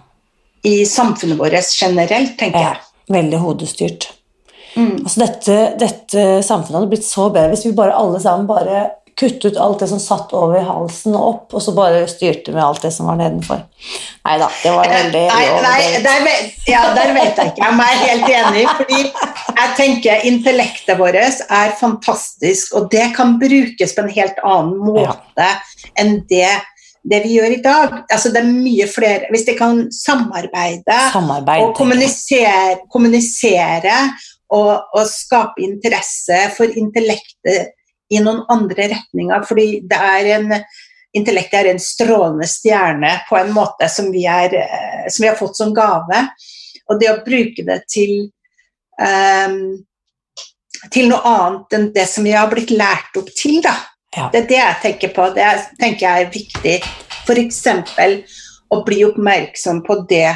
[0.65, 2.81] I samfunnet vårt generelt, tenker Ja, jeg.
[3.11, 4.09] veldig hodestyrt.
[4.77, 5.03] Mm.
[5.05, 8.85] Altså dette, dette samfunnet hadde blitt så bedre hvis vi bare alle sammen bare
[9.17, 12.63] kuttet ut alt det som satt over halsen og opp, og så bare styrte med
[12.65, 13.61] alt det som var nedenfor.
[14.23, 17.69] Nei da, det var veldig Nei, nei der, vet, ja, der vet jeg ikke.
[17.69, 18.65] Jeg er helt enig.
[18.81, 24.79] fordi jeg tenker intellektet vårt er fantastisk, og det kan brukes på en helt annen
[24.81, 25.49] måte
[26.01, 26.49] enn det,
[27.03, 27.99] det vi gjør i dag.
[28.07, 31.67] Altså, det er mye flere Hvis de kan samarbeide Samarbeid.
[31.67, 33.99] og kommunisere, kommunisere
[34.53, 37.75] og, og skape interesse for intellektet
[38.13, 39.47] i noen andre retninger.
[39.49, 40.57] Fordi det er en,
[41.17, 45.39] intellektet er en strålende stjerne på en måte som vi, er, eh, som vi har
[45.41, 46.27] fått som gave.
[46.91, 48.17] Og det å bruke det til
[49.01, 49.81] um,
[50.91, 53.75] til noe annet enn det som vi har blitt lært opp til, da.
[54.17, 54.29] Ja.
[54.33, 55.29] Det er det jeg tenker på.
[55.37, 56.75] Det tenker jeg er viktig.
[57.23, 57.63] F.eks.
[58.73, 60.33] å bli oppmerksom på det.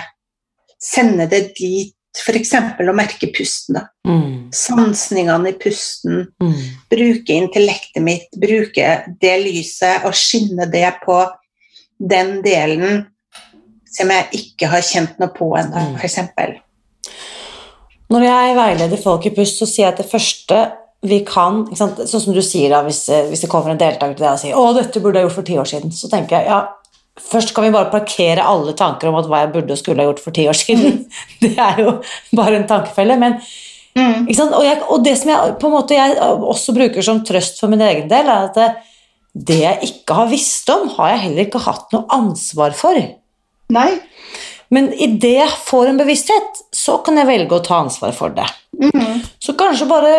[0.82, 1.95] Sende det dit.
[2.16, 2.52] F.eks.
[2.80, 3.76] å merke pusten.
[4.06, 6.26] Mm, Sansningene i pusten.
[6.42, 6.54] mm.
[6.90, 8.30] Bruke intellektet mitt.
[8.40, 11.18] Bruke det lyset og skinne det på
[11.98, 13.06] den delen
[13.96, 15.96] som jeg ikke har kjent noe på ennå, Mm.
[15.96, 16.18] f.eks.
[18.12, 20.58] Når jeg veileder folk i pust, så sier jeg at det første
[21.06, 21.64] vi kan?
[21.76, 24.38] Sånn som du sier da, hvis, eh, hvis det kommer en deltaker til deg og
[24.38, 26.68] sier 'Å, dette burde jeg gjort for ti år siden', så tenker jeg ja,
[27.20, 30.10] først kan vi bare parkere alle tanker om at hva jeg burde og skulle ha
[30.10, 31.04] gjort for ti år siden.
[31.42, 31.96] Det er jo
[32.36, 33.18] bare en tankefelle.
[33.20, 33.40] men
[33.96, 34.26] Mm.
[34.28, 37.72] Og, jeg, og det som jeg på en måte jeg også bruker som trøst for
[37.72, 38.66] min egen del, er at det,
[39.48, 42.98] det jeg ikke har visst om, har jeg heller ikke hatt noe ansvar for.
[43.72, 43.88] Nei.
[44.74, 48.46] Men idet jeg får en bevissthet, så kan jeg velge å ta ansvar for det.
[48.76, 49.22] Mm.
[49.40, 50.12] Så kanskje bare,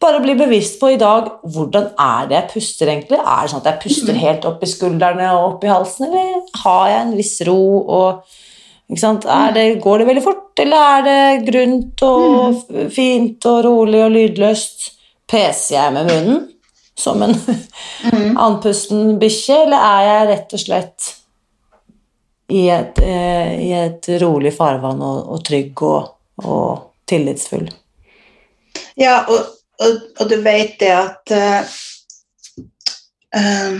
[0.00, 3.18] bare bli bevisst på i dag hvordan er det jeg puster egentlig?
[3.20, 6.62] Er det sånn at jeg puster helt opp i skuldrene og opp i halsen, eller
[6.62, 8.38] har jeg en viss ro og?
[8.90, 14.10] Er det, Går det veldig fort, eller er det grunt og fint og rolig og
[14.16, 14.88] lydløst?
[15.30, 16.40] Peser jeg med munnen
[16.98, 17.36] som en
[18.46, 21.12] andpusten bikkje, eller er jeg rett og slett
[22.50, 26.10] i et, eh, i et rolig farvann og, og trygg og,
[26.42, 27.70] og tillitsfull.
[28.98, 31.76] Ja, og, og, og du vet det at uh,
[33.36, 33.78] eh,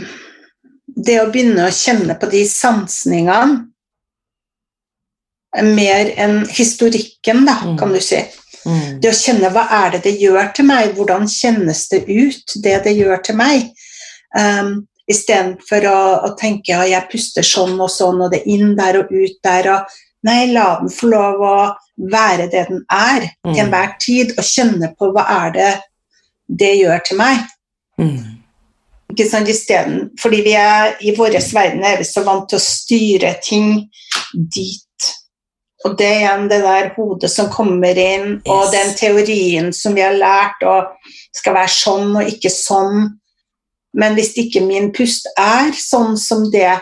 [1.00, 3.66] Det å begynne å kjenne på de sansningene
[5.56, 7.78] er mer enn historikken, da, Mm.
[7.78, 8.20] kan du si.
[8.66, 9.00] Mm.
[9.00, 12.76] Det å kjenne hva er det det gjør til meg, hvordan kjennes det ut, det
[12.84, 13.70] det gjør til meg.
[14.36, 18.76] Um, Istedenfor å, å tenke ja, jeg puster sånn og sånn, og det er inn
[18.78, 19.66] der og ut der.
[19.72, 21.54] og Nei, la den få lov å
[22.12, 23.56] være det den er til Mm.
[23.64, 25.72] enhver tid, og kjenne på hva er det
[26.58, 27.44] det gjør til meg.
[28.00, 28.36] Mm.
[29.10, 32.62] Ikke sant, isteden, Fordi vi er i vår verden er vi så vant til å
[32.64, 33.90] styre ting
[34.34, 35.08] dit.
[35.84, 40.04] Og det er igjen det der hodet som kommer inn, og den teorien som vi
[40.04, 40.92] har lært og
[41.34, 43.08] skal være sånn og ikke sånn.
[43.96, 46.78] Men hvis ikke min pust er sånn som det,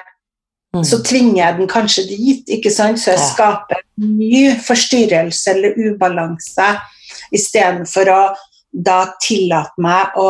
[0.74, 0.84] Mm.
[0.84, 2.98] så tvinger jeg den kanskje dit, ikke sant?
[2.98, 3.28] så jeg Ja.
[3.32, 6.80] skaper ny forstyrrelse eller ubalanse,
[7.32, 8.34] istedenfor å
[8.72, 10.28] da tillate meg å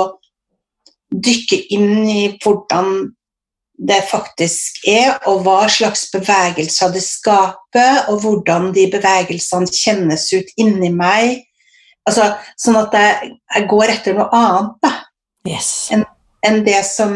[1.08, 3.08] dykke inn i hvordan
[3.78, 10.50] det faktisk er, og hva slags bevegelser det skaper, og hvordan de bevegelsene kjennes ut
[10.58, 11.44] inni meg.
[12.08, 14.94] Altså, sånn at jeg, jeg går etter noe annet da,
[15.48, 15.88] Yes.
[15.94, 17.14] enn det som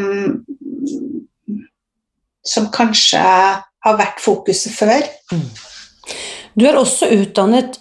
[2.47, 5.05] som kanskje har vært fokuset før.
[6.59, 7.79] Du er også utdannet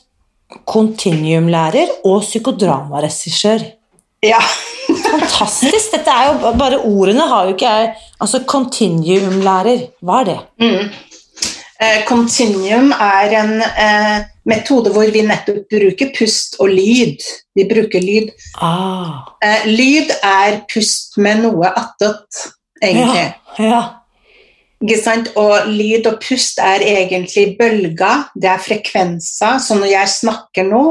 [0.66, 3.64] kontinuumlærer og psykodramaregissør.
[4.24, 4.40] Ja.
[4.92, 5.92] Fantastisk!
[5.96, 10.40] Dette er jo bare ordene har jo ikke jeg Altså kontinuumlærer, hva er det?
[10.62, 10.90] Mm.
[11.82, 17.24] Eh, Continuum er en eh, metode hvor vi nettopp bruker pust og lyd.
[17.58, 18.30] Vi bruker lyd.
[18.62, 22.44] Ah, Eh, lyd er pust med noe attåt,
[22.84, 23.34] egentlig.
[23.58, 23.82] ja, ja.
[24.82, 25.30] Ikke sant?
[25.38, 29.60] Og lyd og pust er egentlig bølger, det er frekvenser.
[29.62, 30.84] Så når jeg snakker nå,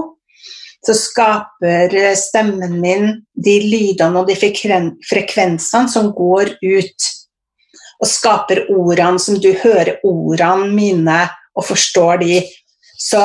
[0.87, 7.11] så skaper stemmen min de lydene og de frekven- frekvensene som går ut,
[8.01, 11.19] og skaper ordene som du hører ordene mine
[11.53, 12.41] og forstår de.
[13.01, 13.21] Så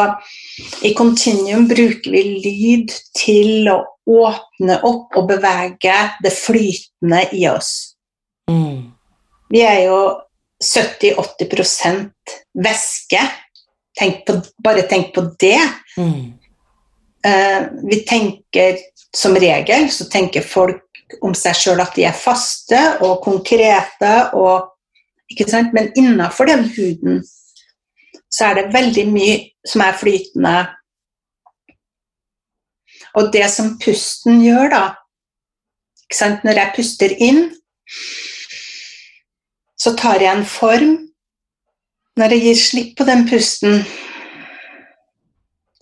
[0.84, 7.96] i Continuum bruker vi lyd til å åpne opp og bevege det flytende i oss.
[8.52, 8.92] Mm.
[9.52, 10.00] Vi er jo
[10.64, 12.10] 70-80%
[12.64, 13.22] væske.
[13.96, 15.60] Tenk på, bare tenk på det.
[15.98, 16.34] Mm.
[17.26, 18.78] Uh, vi tenker
[19.16, 20.84] som regel så tenker folk
[21.24, 24.74] om seg sjøl at de er faste og konkrete, og,
[25.32, 25.74] ikke sant?
[25.74, 27.22] men innafor den huden
[28.30, 30.56] så er det veldig mye som er flytende.
[33.16, 34.84] Og det som pusten gjør, da
[36.06, 36.44] ikke sant?
[36.46, 37.48] Når jeg puster inn,
[39.86, 40.98] så tar jeg en form.
[42.18, 43.82] Når jeg gir slipp på den pusten,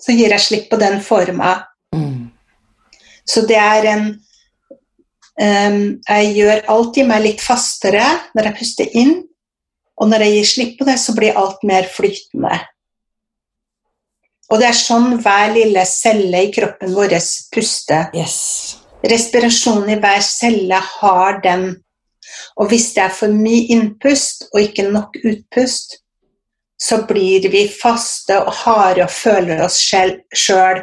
[0.02, 1.56] så gir jeg slipp på den forma.
[1.96, 2.34] Mm.
[3.24, 4.08] Så det er en
[5.40, 5.78] um,
[6.10, 9.16] Jeg gjør alltid meg litt fastere når jeg puster inn,
[10.02, 12.58] og når jeg gir slipp på det, så blir alt mer flytende.
[14.52, 17.16] Og det er sånn hver lille celle i kroppen vår
[17.54, 18.10] puster.
[18.18, 18.82] Yes.
[19.06, 21.70] Respirasjonen i hver celle har den.
[22.60, 26.00] Og hvis det er for mye innpust og ikke nok utpust,
[26.84, 30.82] så blir vi faste og harde og føler oss sjøl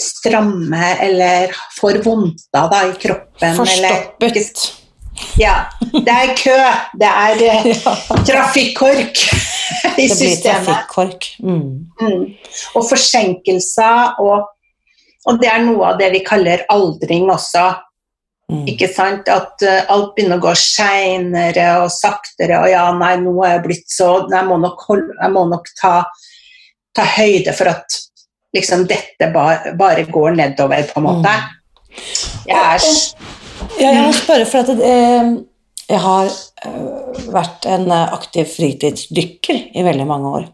[0.00, 3.42] stramme eller får vondt av da, i kroppen.
[3.42, 4.62] Eller, Forstoppet.
[5.40, 5.54] ja,
[5.92, 6.56] det er kø.
[7.02, 8.22] Det er eh, Ja.
[8.30, 9.20] trafikkork
[10.00, 10.64] i Det systemet.
[10.66, 11.26] trafikkork.
[11.42, 11.90] Mm.
[12.00, 12.24] Mm.
[12.78, 14.48] Og forsinkelser, og,
[15.28, 17.66] og det er noe av det vi kaller aldring også.
[18.50, 18.64] Mm.
[18.72, 19.28] Ikke sant?
[19.30, 23.64] At uh, alt begynner å gå seinere og saktere, og ja, nei, nå er jeg
[23.68, 25.92] blitt så Jeg må nok, holde, jeg må nok ta,
[26.96, 27.98] ta høyde for at
[28.56, 31.36] liksom dette bare, bare går nedover, på en måte.
[32.48, 32.88] Jeg er
[33.78, 35.30] Ja, jeg må spørre, for at eh,
[35.90, 36.28] jeg har
[36.64, 40.44] eh, vært en eh, aktiv fritidsdykker i veldig mange år.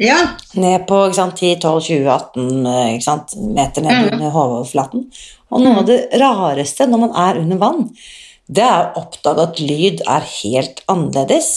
[0.00, 0.18] Ja.
[0.56, 4.06] Ned på ikke sant, 10, 12, 20, 18 eh, ikke sant, meter ned Mm.
[4.12, 5.02] under.
[5.54, 7.88] Og noe av det rareste når man er under vann,
[8.46, 11.50] det er å oppdage at lyd er helt annerledes.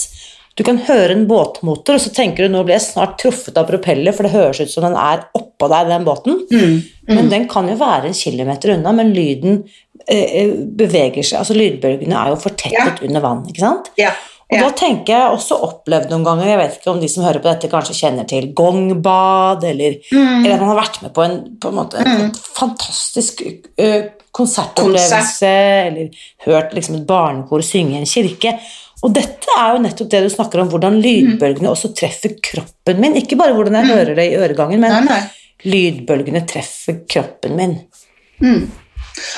[0.58, 3.68] Du kan høre en båtmotor, og så tenker du nå blir jeg snart truffet av
[3.70, 6.42] propeller, for det høres ut som den er oppå deg, den båten.
[6.50, 6.80] Mm.
[7.10, 9.62] Men den kan jo være en kilometer unna, men lyden
[10.06, 11.38] eh, beveger seg.
[11.40, 13.92] Altså lydbølgene er jo fortettet under vann, ikke sant?
[14.00, 14.12] Ja.
[14.50, 14.62] Og ja.
[14.66, 17.50] da tenker jeg også opplevd noen ganger, jeg vet ikke om de som hører på
[17.52, 20.40] dette kanskje kjenner til gongbad, eller, Mm.
[20.44, 25.52] eller at man har vært med på en, på en, måte, en fantastisk uh, konsertopplevelse,
[25.86, 26.10] eller
[26.46, 28.56] hørt liksom et barnekor synge i en kirke.
[29.02, 33.14] Og dette er jo nettopp det du snakker om, hvordan lydbølgene også treffer kroppen min.
[33.16, 35.22] Ikke bare hvordan jeg hører det i øregangen, men Nei, nei.
[35.70, 37.78] lydbølgene treffer kroppen min.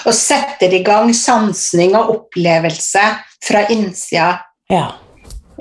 [0.06, 3.04] Og setter i gang sansning og opplevelse
[3.42, 4.32] fra innsida.
[4.72, 4.88] Ja.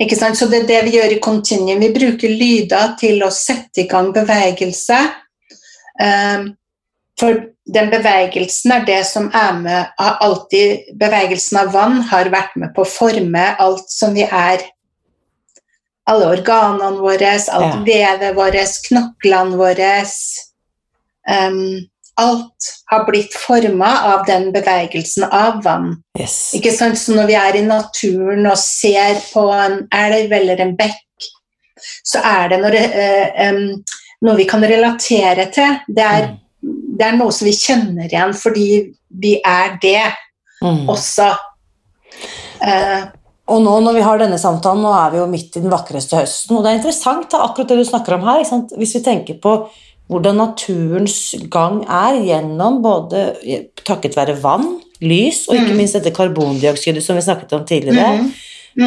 [0.00, 0.38] Ikke sant?
[0.38, 1.82] Så det er det vi gjør i Continuum.
[1.82, 4.98] Vi bruker lyder til å sette i gang bevegelse.
[6.00, 6.52] Um,
[7.20, 12.72] for den bevegelsen er det som er med alltid, Bevegelsen av vann har vært med
[12.74, 14.64] på å forme alt som vi er.
[16.10, 19.92] Alle organene våre, alt vevet vårt, knoklene våre.
[21.28, 25.94] Um, alt har blitt forma av den bevegelsen av vann.
[26.18, 26.52] Yes.
[26.54, 26.98] Ikke sant?
[27.00, 31.28] Så når vi er i naturen og ser på en elv eller en bekk,
[32.04, 33.52] så er det noe, eh,
[34.22, 35.78] noe vi kan relatere til.
[35.88, 36.28] Det er,
[36.62, 38.68] det er noe som vi kjenner igjen fordi
[39.22, 40.12] vi er det
[40.62, 40.86] Mm.
[40.86, 41.24] også.
[42.62, 43.04] Eh,
[43.48, 46.20] Og nå når vi har denne samtalen, nå er vi jo midt i den vakreste
[46.20, 48.44] høsten, og det er interessant da, akkurat det du snakker om her,
[48.78, 49.56] hvis vi tenker på
[50.12, 51.16] hvordan naturens
[51.52, 53.24] gang er gjennom både
[53.88, 58.28] takket være vann, lys, og ikke minst dette karbondioksidet som vi snakket om tidligere.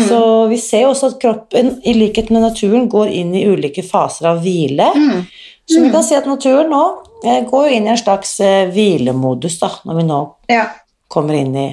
[0.08, 0.20] Så
[0.50, 4.32] vi ser jo også at kroppen, i likhet med naturen, går inn i ulike faser
[4.32, 4.88] av hvile.
[4.96, 5.26] mm,
[5.70, 6.82] Så vi kan si at naturen nå
[7.26, 10.20] eh, går inn i en slags eh, hvilemodus da, når vi nå
[10.50, 10.66] ja,
[11.10, 11.68] kommer inn i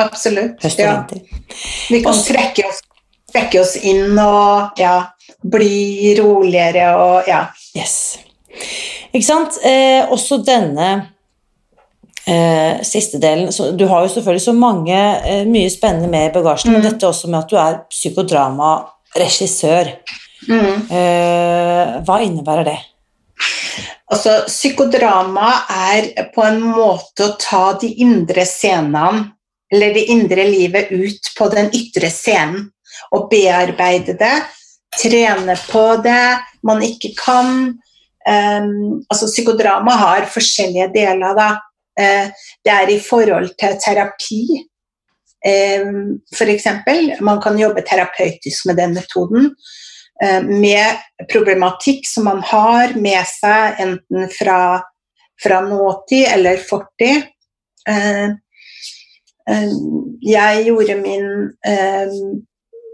[0.00, 0.60] absolutt.
[0.64, 0.92] høst og Ja.
[0.96, 1.20] vinter.
[1.90, 2.80] Vi kan Også- trekke oss,
[3.32, 5.06] trekke oss inn og ja,
[5.44, 7.46] bli roligere og ja.
[7.76, 8.18] Yes.
[9.12, 9.58] Ikke sant?
[9.64, 10.88] Eh, også denne
[12.26, 16.34] eh, siste delen så, Du har jo selvfølgelig så mange, eh, mye spennende med i
[16.34, 19.94] bagasjen, men dette også med at du er psykodramaregissør.
[20.46, 20.74] Mm.
[20.90, 22.78] Eh, hva innebærer det?
[24.06, 25.50] Altså, psykodrama
[25.90, 29.32] er på en måte å ta de indre scenene,
[29.72, 32.68] eller det indre livet, ut på den ytre scenen.
[33.14, 34.34] Og bearbeide det,
[34.96, 37.76] trene på det man ikke kan.
[38.26, 41.36] Um, altså, psykodrama har forskjellige deler.
[41.38, 41.50] Da.
[42.00, 42.30] Eh,
[42.64, 44.40] det er i forhold til terapi.
[45.46, 46.66] Um, F.eks.
[47.22, 49.52] Man kan jobbe terapeutisk med den metoden
[50.22, 50.98] eh, med
[51.30, 54.82] problematikk som man har med seg enten fra,
[55.42, 57.22] fra nåtid eller fortid.
[57.88, 58.34] Eh,
[60.26, 61.26] Jeg gjorde min,
[61.62, 62.10] eh,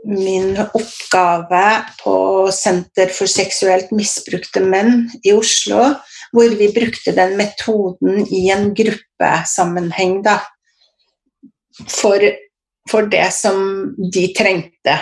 [0.05, 1.66] min oppgave
[2.03, 2.14] på
[2.55, 5.92] Senter for seksuelt misbrukte menn i Oslo,
[6.32, 10.38] hvor vi brukte den metoden i en gruppesammenheng da,
[11.88, 12.24] for,
[12.90, 13.62] for det som
[14.12, 14.96] de trengte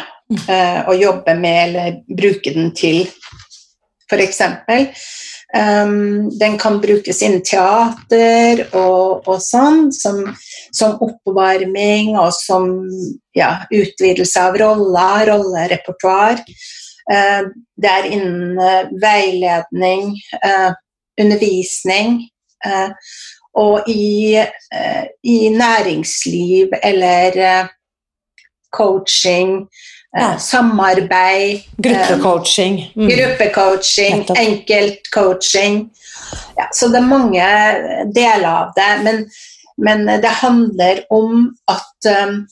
[0.47, 3.07] eh, å jobbe med eller bruke den til.
[4.11, 4.43] F.eks.
[5.51, 10.21] Um, den kan brukes innen teater og, og sånn, som,
[10.71, 12.69] som oppvarming og som
[13.35, 16.45] ja, utvidelse av roller, rollerepertoar.
[17.11, 20.71] Uh, det er innen uh, veiledning, uh,
[21.21, 22.23] undervisning,
[22.65, 22.93] eh,
[23.61, 24.39] og i,
[25.27, 27.37] i næringsliv eller
[28.73, 29.67] coaching,
[30.13, 30.39] Ja.
[30.39, 32.93] samarbeid, Gruppecoaching.
[32.97, 33.09] Mm.
[33.09, 35.91] gruppecoaching, enkeltcoaching.
[36.57, 37.47] Ja, så det er mange
[38.15, 39.23] deler av det, men,
[39.79, 42.43] men det handler om at um,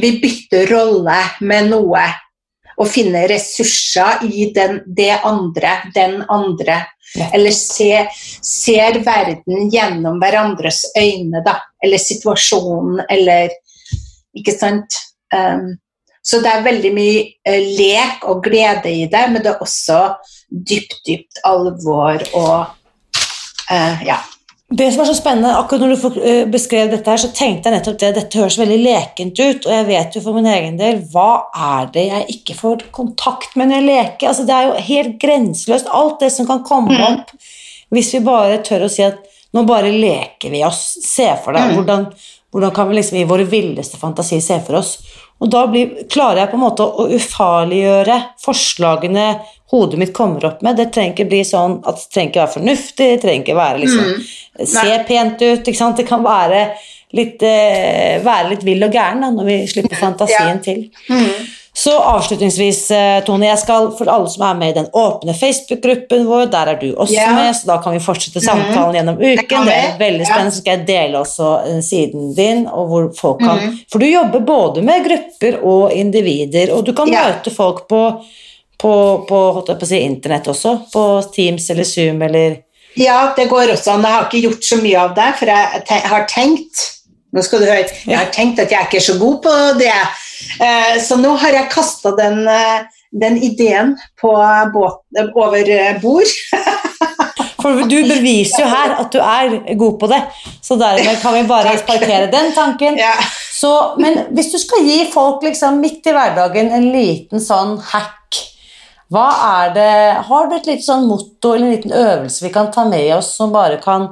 [0.00, 2.02] vi bytter rolle med noe
[2.74, 6.80] og finner ressurser i den, det andre, den andre.
[7.14, 7.28] Ja.
[7.36, 8.08] Eller se,
[8.42, 11.60] ser verden gjennom hverandres øyne, da.
[11.84, 13.54] Eller situasjonen, eller
[14.34, 14.96] Ikke sant?
[15.30, 15.76] Um,
[16.24, 19.98] så det er veldig mye eh, lek og glede i det, men det er også
[20.48, 22.54] dypt, dypt alvor og
[23.70, 24.20] uh, ja.
[24.74, 27.76] Det som er så spennende, akkurat når du eh, beskrev dette her, så tenkte jeg
[27.76, 31.02] nettopp det, dette høres veldig lekent ut, og jeg vet jo for min egen del,
[31.12, 34.30] hva er det jeg ikke får kontakt med når jeg leker?
[34.32, 37.04] Altså, det er jo helt grenseløst, alt det som kan komme Mm.
[37.10, 37.30] opp,
[37.94, 39.20] hvis vi bare tør å si at
[39.54, 41.74] nå bare leker vi oss, se for deg, Mm.
[41.76, 42.06] hvordan,
[42.50, 44.96] hvordan kan vi liksom i våre villeste fantasi se for oss?
[45.44, 49.26] Og da blir, klarer jeg på en måte å ufarliggjøre forslagene
[49.74, 50.78] hodet mitt kommer opp med.
[50.78, 53.82] Det trenger ikke bli sånn at det trenger ikke være fornuftig, det trenger ikke være
[53.82, 54.66] liksom Mm.
[54.70, 55.66] se pent ut.
[55.68, 55.96] Ikke sant?
[55.98, 56.62] Det kan være
[57.12, 60.88] litt, eh, være litt vill og gæren da, når vi slipper fantasien til.
[61.10, 61.46] Mm.
[61.76, 66.22] Så avslutningsvis, eh, Tone, jeg skal for alle som er med i den åpne Facebook-gruppen
[66.28, 67.34] vår, der er du også yeah.
[67.34, 69.66] med, så da kan vi fortsette samtalen gjennom uken.
[69.66, 70.54] Det er veldig spennende.
[70.54, 73.74] Så skal jeg dele også eh, siden din, og hvor folk kan mm.
[73.90, 77.32] For du jobber både med grupper og individer, og du kan yeah.
[77.32, 78.04] møte folk på,
[78.78, 78.94] på,
[79.26, 81.04] på, på si, internett også, på
[81.34, 82.60] Teams eller Zoom eller
[82.94, 84.06] Ja, det går også an.
[84.06, 86.90] Jeg har ikke gjort så mye av det, for jeg te har tenkt
[87.34, 89.52] Nå skal du høre, jeg har tenkt at jeg er ikke er så god på
[89.80, 89.90] det,
[91.02, 94.32] så nå har jeg kasta den, eh, den ideen på
[94.74, 95.02] båt,
[95.34, 96.34] over eh, bord.
[97.64, 100.20] For du beviser jo her at du er god på det,
[100.60, 102.98] så dermed kan vi bare parkere den tanken.
[103.54, 103.70] Så,
[104.02, 108.20] men hvis du skal gi folk liksom midt i hverdagen en liten sånn hack,
[109.12, 112.70] hva er det Har du et lite sånn motto eller en liten øvelse vi kan
[112.72, 114.08] ta med oss som bare kan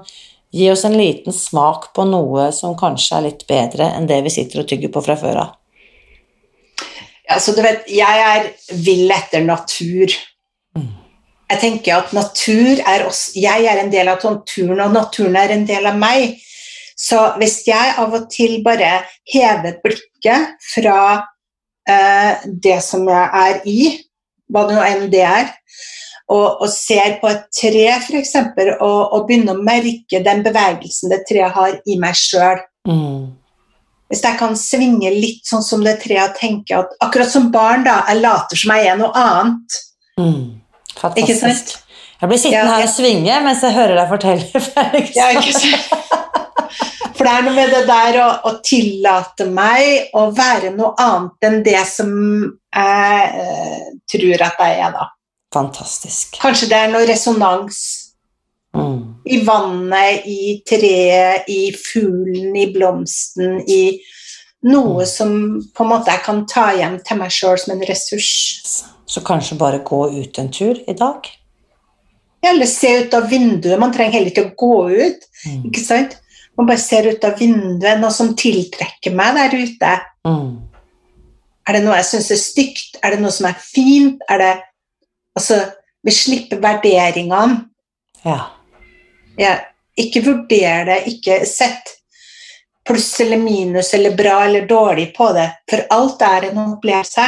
[0.53, 4.33] gi oss en liten smak på noe som kanskje er litt bedre enn det vi
[4.35, 5.55] sitter og tygger på fra før av?
[7.35, 8.51] Altså, du vet, jeg er
[8.85, 10.15] vill etter natur.
[11.53, 15.53] Jeg tenker at natur er oss, Jeg er en del av naturen, og naturen er
[15.53, 16.39] en del av meg.
[16.97, 19.03] Så hvis jeg av og til bare
[19.33, 20.99] hever blikket fra
[21.89, 23.81] eh, det som jeg er i,
[24.53, 25.53] hva det nå enn det er,
[26.33, 28.37] og, og ser på et tre f.eks.,
[28.79, 33.42] og, og begynner å merke den bevegelsen det treet har i meg sjøl Mm.
[34.13, 37.87] Hvis jeg kan svinge litt sånn som det treet og tenke at akkurat som barn,
[37.87, 39.79] da, jeg later som jeg er noe annet.
[40.21, 40.43] Mm.
[40.99, 41.79] Fantastisk.
[42.21, 44.61] Jeg blir sittende Ja, her og svinge mens jeg hører deg fortelle.
[44.75, 45.17] Felix.
[45.17, 46.13] Ja, ikke sant?
[47.17, 51.49] For det er noe med det der å, å tillate meg å være noe annet
[51.49, 55.09] enn det som jeg eh, tror at jeg er, da.
[55.53, 56.37] Fantastisk.
[56.43, 57.83] Kanskje det er noe resonans
[58.73, 59.01] Mm.
[59.29, 64.01] i vannet, i treet, i fuglen, i blomsten, i
[64.65, 65.35] noe som
[65.75, 68.31] på en måte jeg kan ta hjem til meg sjøl som en ressurs.
[69.05, 71.29] Så kanskje bare gå ut en tur i dag?
[72.43, 73.79] Eller se ut av vinduet.
[73.79, 75.29] Man trenger heller ikke å gå ut.
[75.47, 75.63] Mm.
[75.69, 76.17] ikke sant?
[76.59, 79.93] Man bare ser ut av vinduet, noe som tiltrekker meg der ute.
[80.29, 80.51] Mm.
[81.69, 82.99] Er det noe jeg syns er stygt?
[83.03, 84.23] Er det noe som er fint?
[84.31, 84.53] Er det
[85.33, 85.63] Altså,
[86.05, 87.63] vi slipper vurderingene.
[88.21, 88.51] Ja.
[89.39, 89.57] Ja,
[89.99, 91.99] ikke vurder det, ikke sett
[92.87, 97.27] pluss eller minus eller bra eller dårlig på det, for alt er en opplevelse.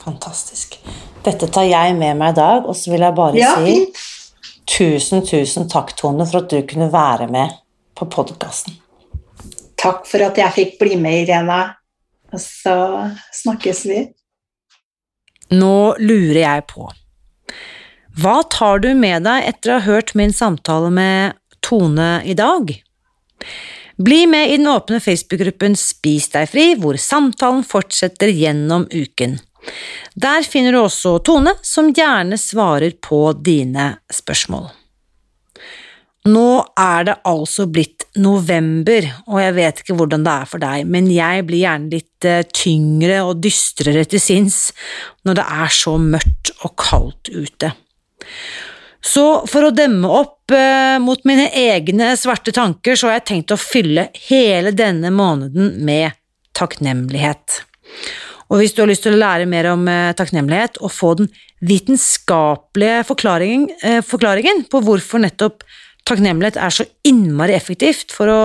[0.00, 0.78] Fantastisk.
[1.24, 3.98] Dette tar jeg med meg i dag, og så vil jeg bare Ja, si fint.
[4.66, 7.52] tusen, tusen takk, Tone, for at du kunne være med
[7.94, 8.78] på podkasten.
[9.76, 11.74] Takk for at jeg fikk bli med, Irena.
[12.32, 14.00] Og så snakkes vi.
[15.50, 16.88] Nå lurer jeg på
[18.20, 22.72] Hva tar du med deg etter å ha hørt min samtale med Tone i dag?
[24.00, 29.38] Bli med i den åpne Facebook-gruppen Spis deg fri, hvor samtalen fortsetter gjennom uken.
[30.18, 34.66] Der finner du også Tone, som gjerne svarer på dine spørsmål.
[36.28, 40.88] Nå er det altså blitt november, og jeg vet ikke hvordan det er for deg,
[40.88, 44.66] men jeg blir gjerne litt eh, tyngre og dystrere til sinns
[45.24, 47.72] når det er så mørkt og kaldt ute.
[49.00, 53.54] Så for å demme opp eh, mot mine egne svarte tanker, så har jeg tenkt
[53.54, 56.12] å fylle hele denne måneden med
[56.58, 57.62] takknemlighet.
[58.50, 61.30] Og hvis du har lyst til å lære mer om eh, takknemlighet og få den
[61.64, 65.64] vitenskapelige forklaringen, eh, forklaringen på hvorfor nettopp
[66.08, 68.40] takknemlighet er så innmari effektivt for å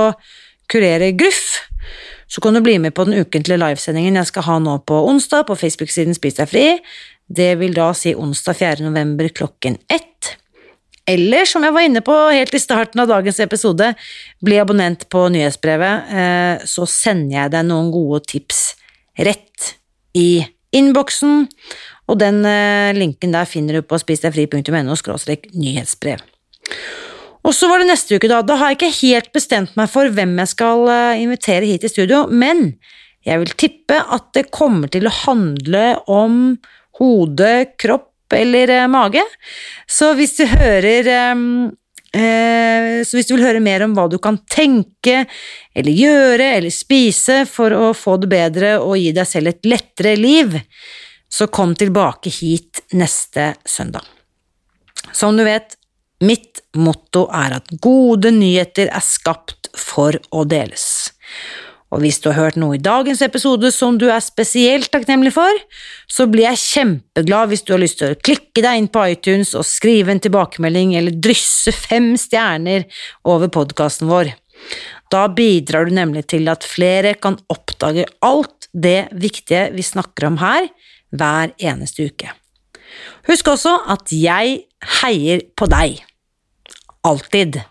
[0.71, 1.65] kurere gruff,
[2.31, 5.45] så kan du bli med på den ukentlige livesendingen jeg skal ha nå på onsdag
[5.49, 6.65] på Facebook-siden Spis deg fri.
[7.27, 8.83] Det vil da si onsdag 4.
[8.85, 10.35] november klokken ett.
[11.05, 13.91] Eller som jeg var inne på helt i starten av dagens episode,
[14.41, 18.61] bli abonnent på nyhetsbrevet, eh, så sender jeg deg noen gode tips
[19.21, 19.75] rett
[20.17, 20.45] i
[20.75, 21.45] innboksen,
[22.09, 26.25] og den eh, linken der finner du på spisdegfri.no nyhetsbrev.
[27.45, 28.41] Og så var det neste uke, da.
[28.41, 31.91] Da har jeg ikke helt bestemt meg for hvem jeg skal eh, invitere hit i
[31.91, 32.79] studio, men
[33.25, 36.57] jeg vil tippe at det kommer til å handle om
[36.99, 39.23] hode, kropp eller eh, mage.
[39.87, 44.37] Så hvis du hører eh, Så hvis du vil høre mer om hva du kan
[44.47, 45.25] tenke
[45.75, 50.15] eller gjøre eller spise for å få det bedre og gi deg selv et lettere
[50.15, 50.55] liv,
[51.27, 54.05] så kom tilbake hit neste søndag.
[55.11, 55.75] Som du vet,
[56.23, 61.11] mitt motto er at gode nyheter er skapt for å deles.
[61.95, 65.61] Og hvis du har hørt noe i dagens episode som du er spesielt takknemlig for,
[66.11, 69.53] så blir jeg kjempeglad hvis du har lyst til å klikke deg inn på iTunes
[69.55, 72.83] og skrive en tilbakemelding eller drysse fem stjerner
[73.23, 74.33] over podkasten vår.
[75.13, 80.41] Da bidrar du nemlig til at flere kan oppdage alt det viktige vi snakker om
[80.43, 80.67] her,
[81.15, 82.33] hver eneste uke.
[83.29, 84.65] Husk også at jeg
[84.99, 86.03] heier på deg.
[87.07, 87.61] Alltid.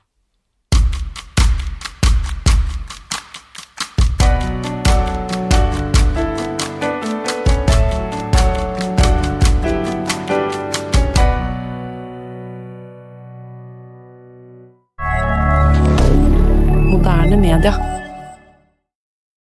[17.64, 17.93] Moderne media.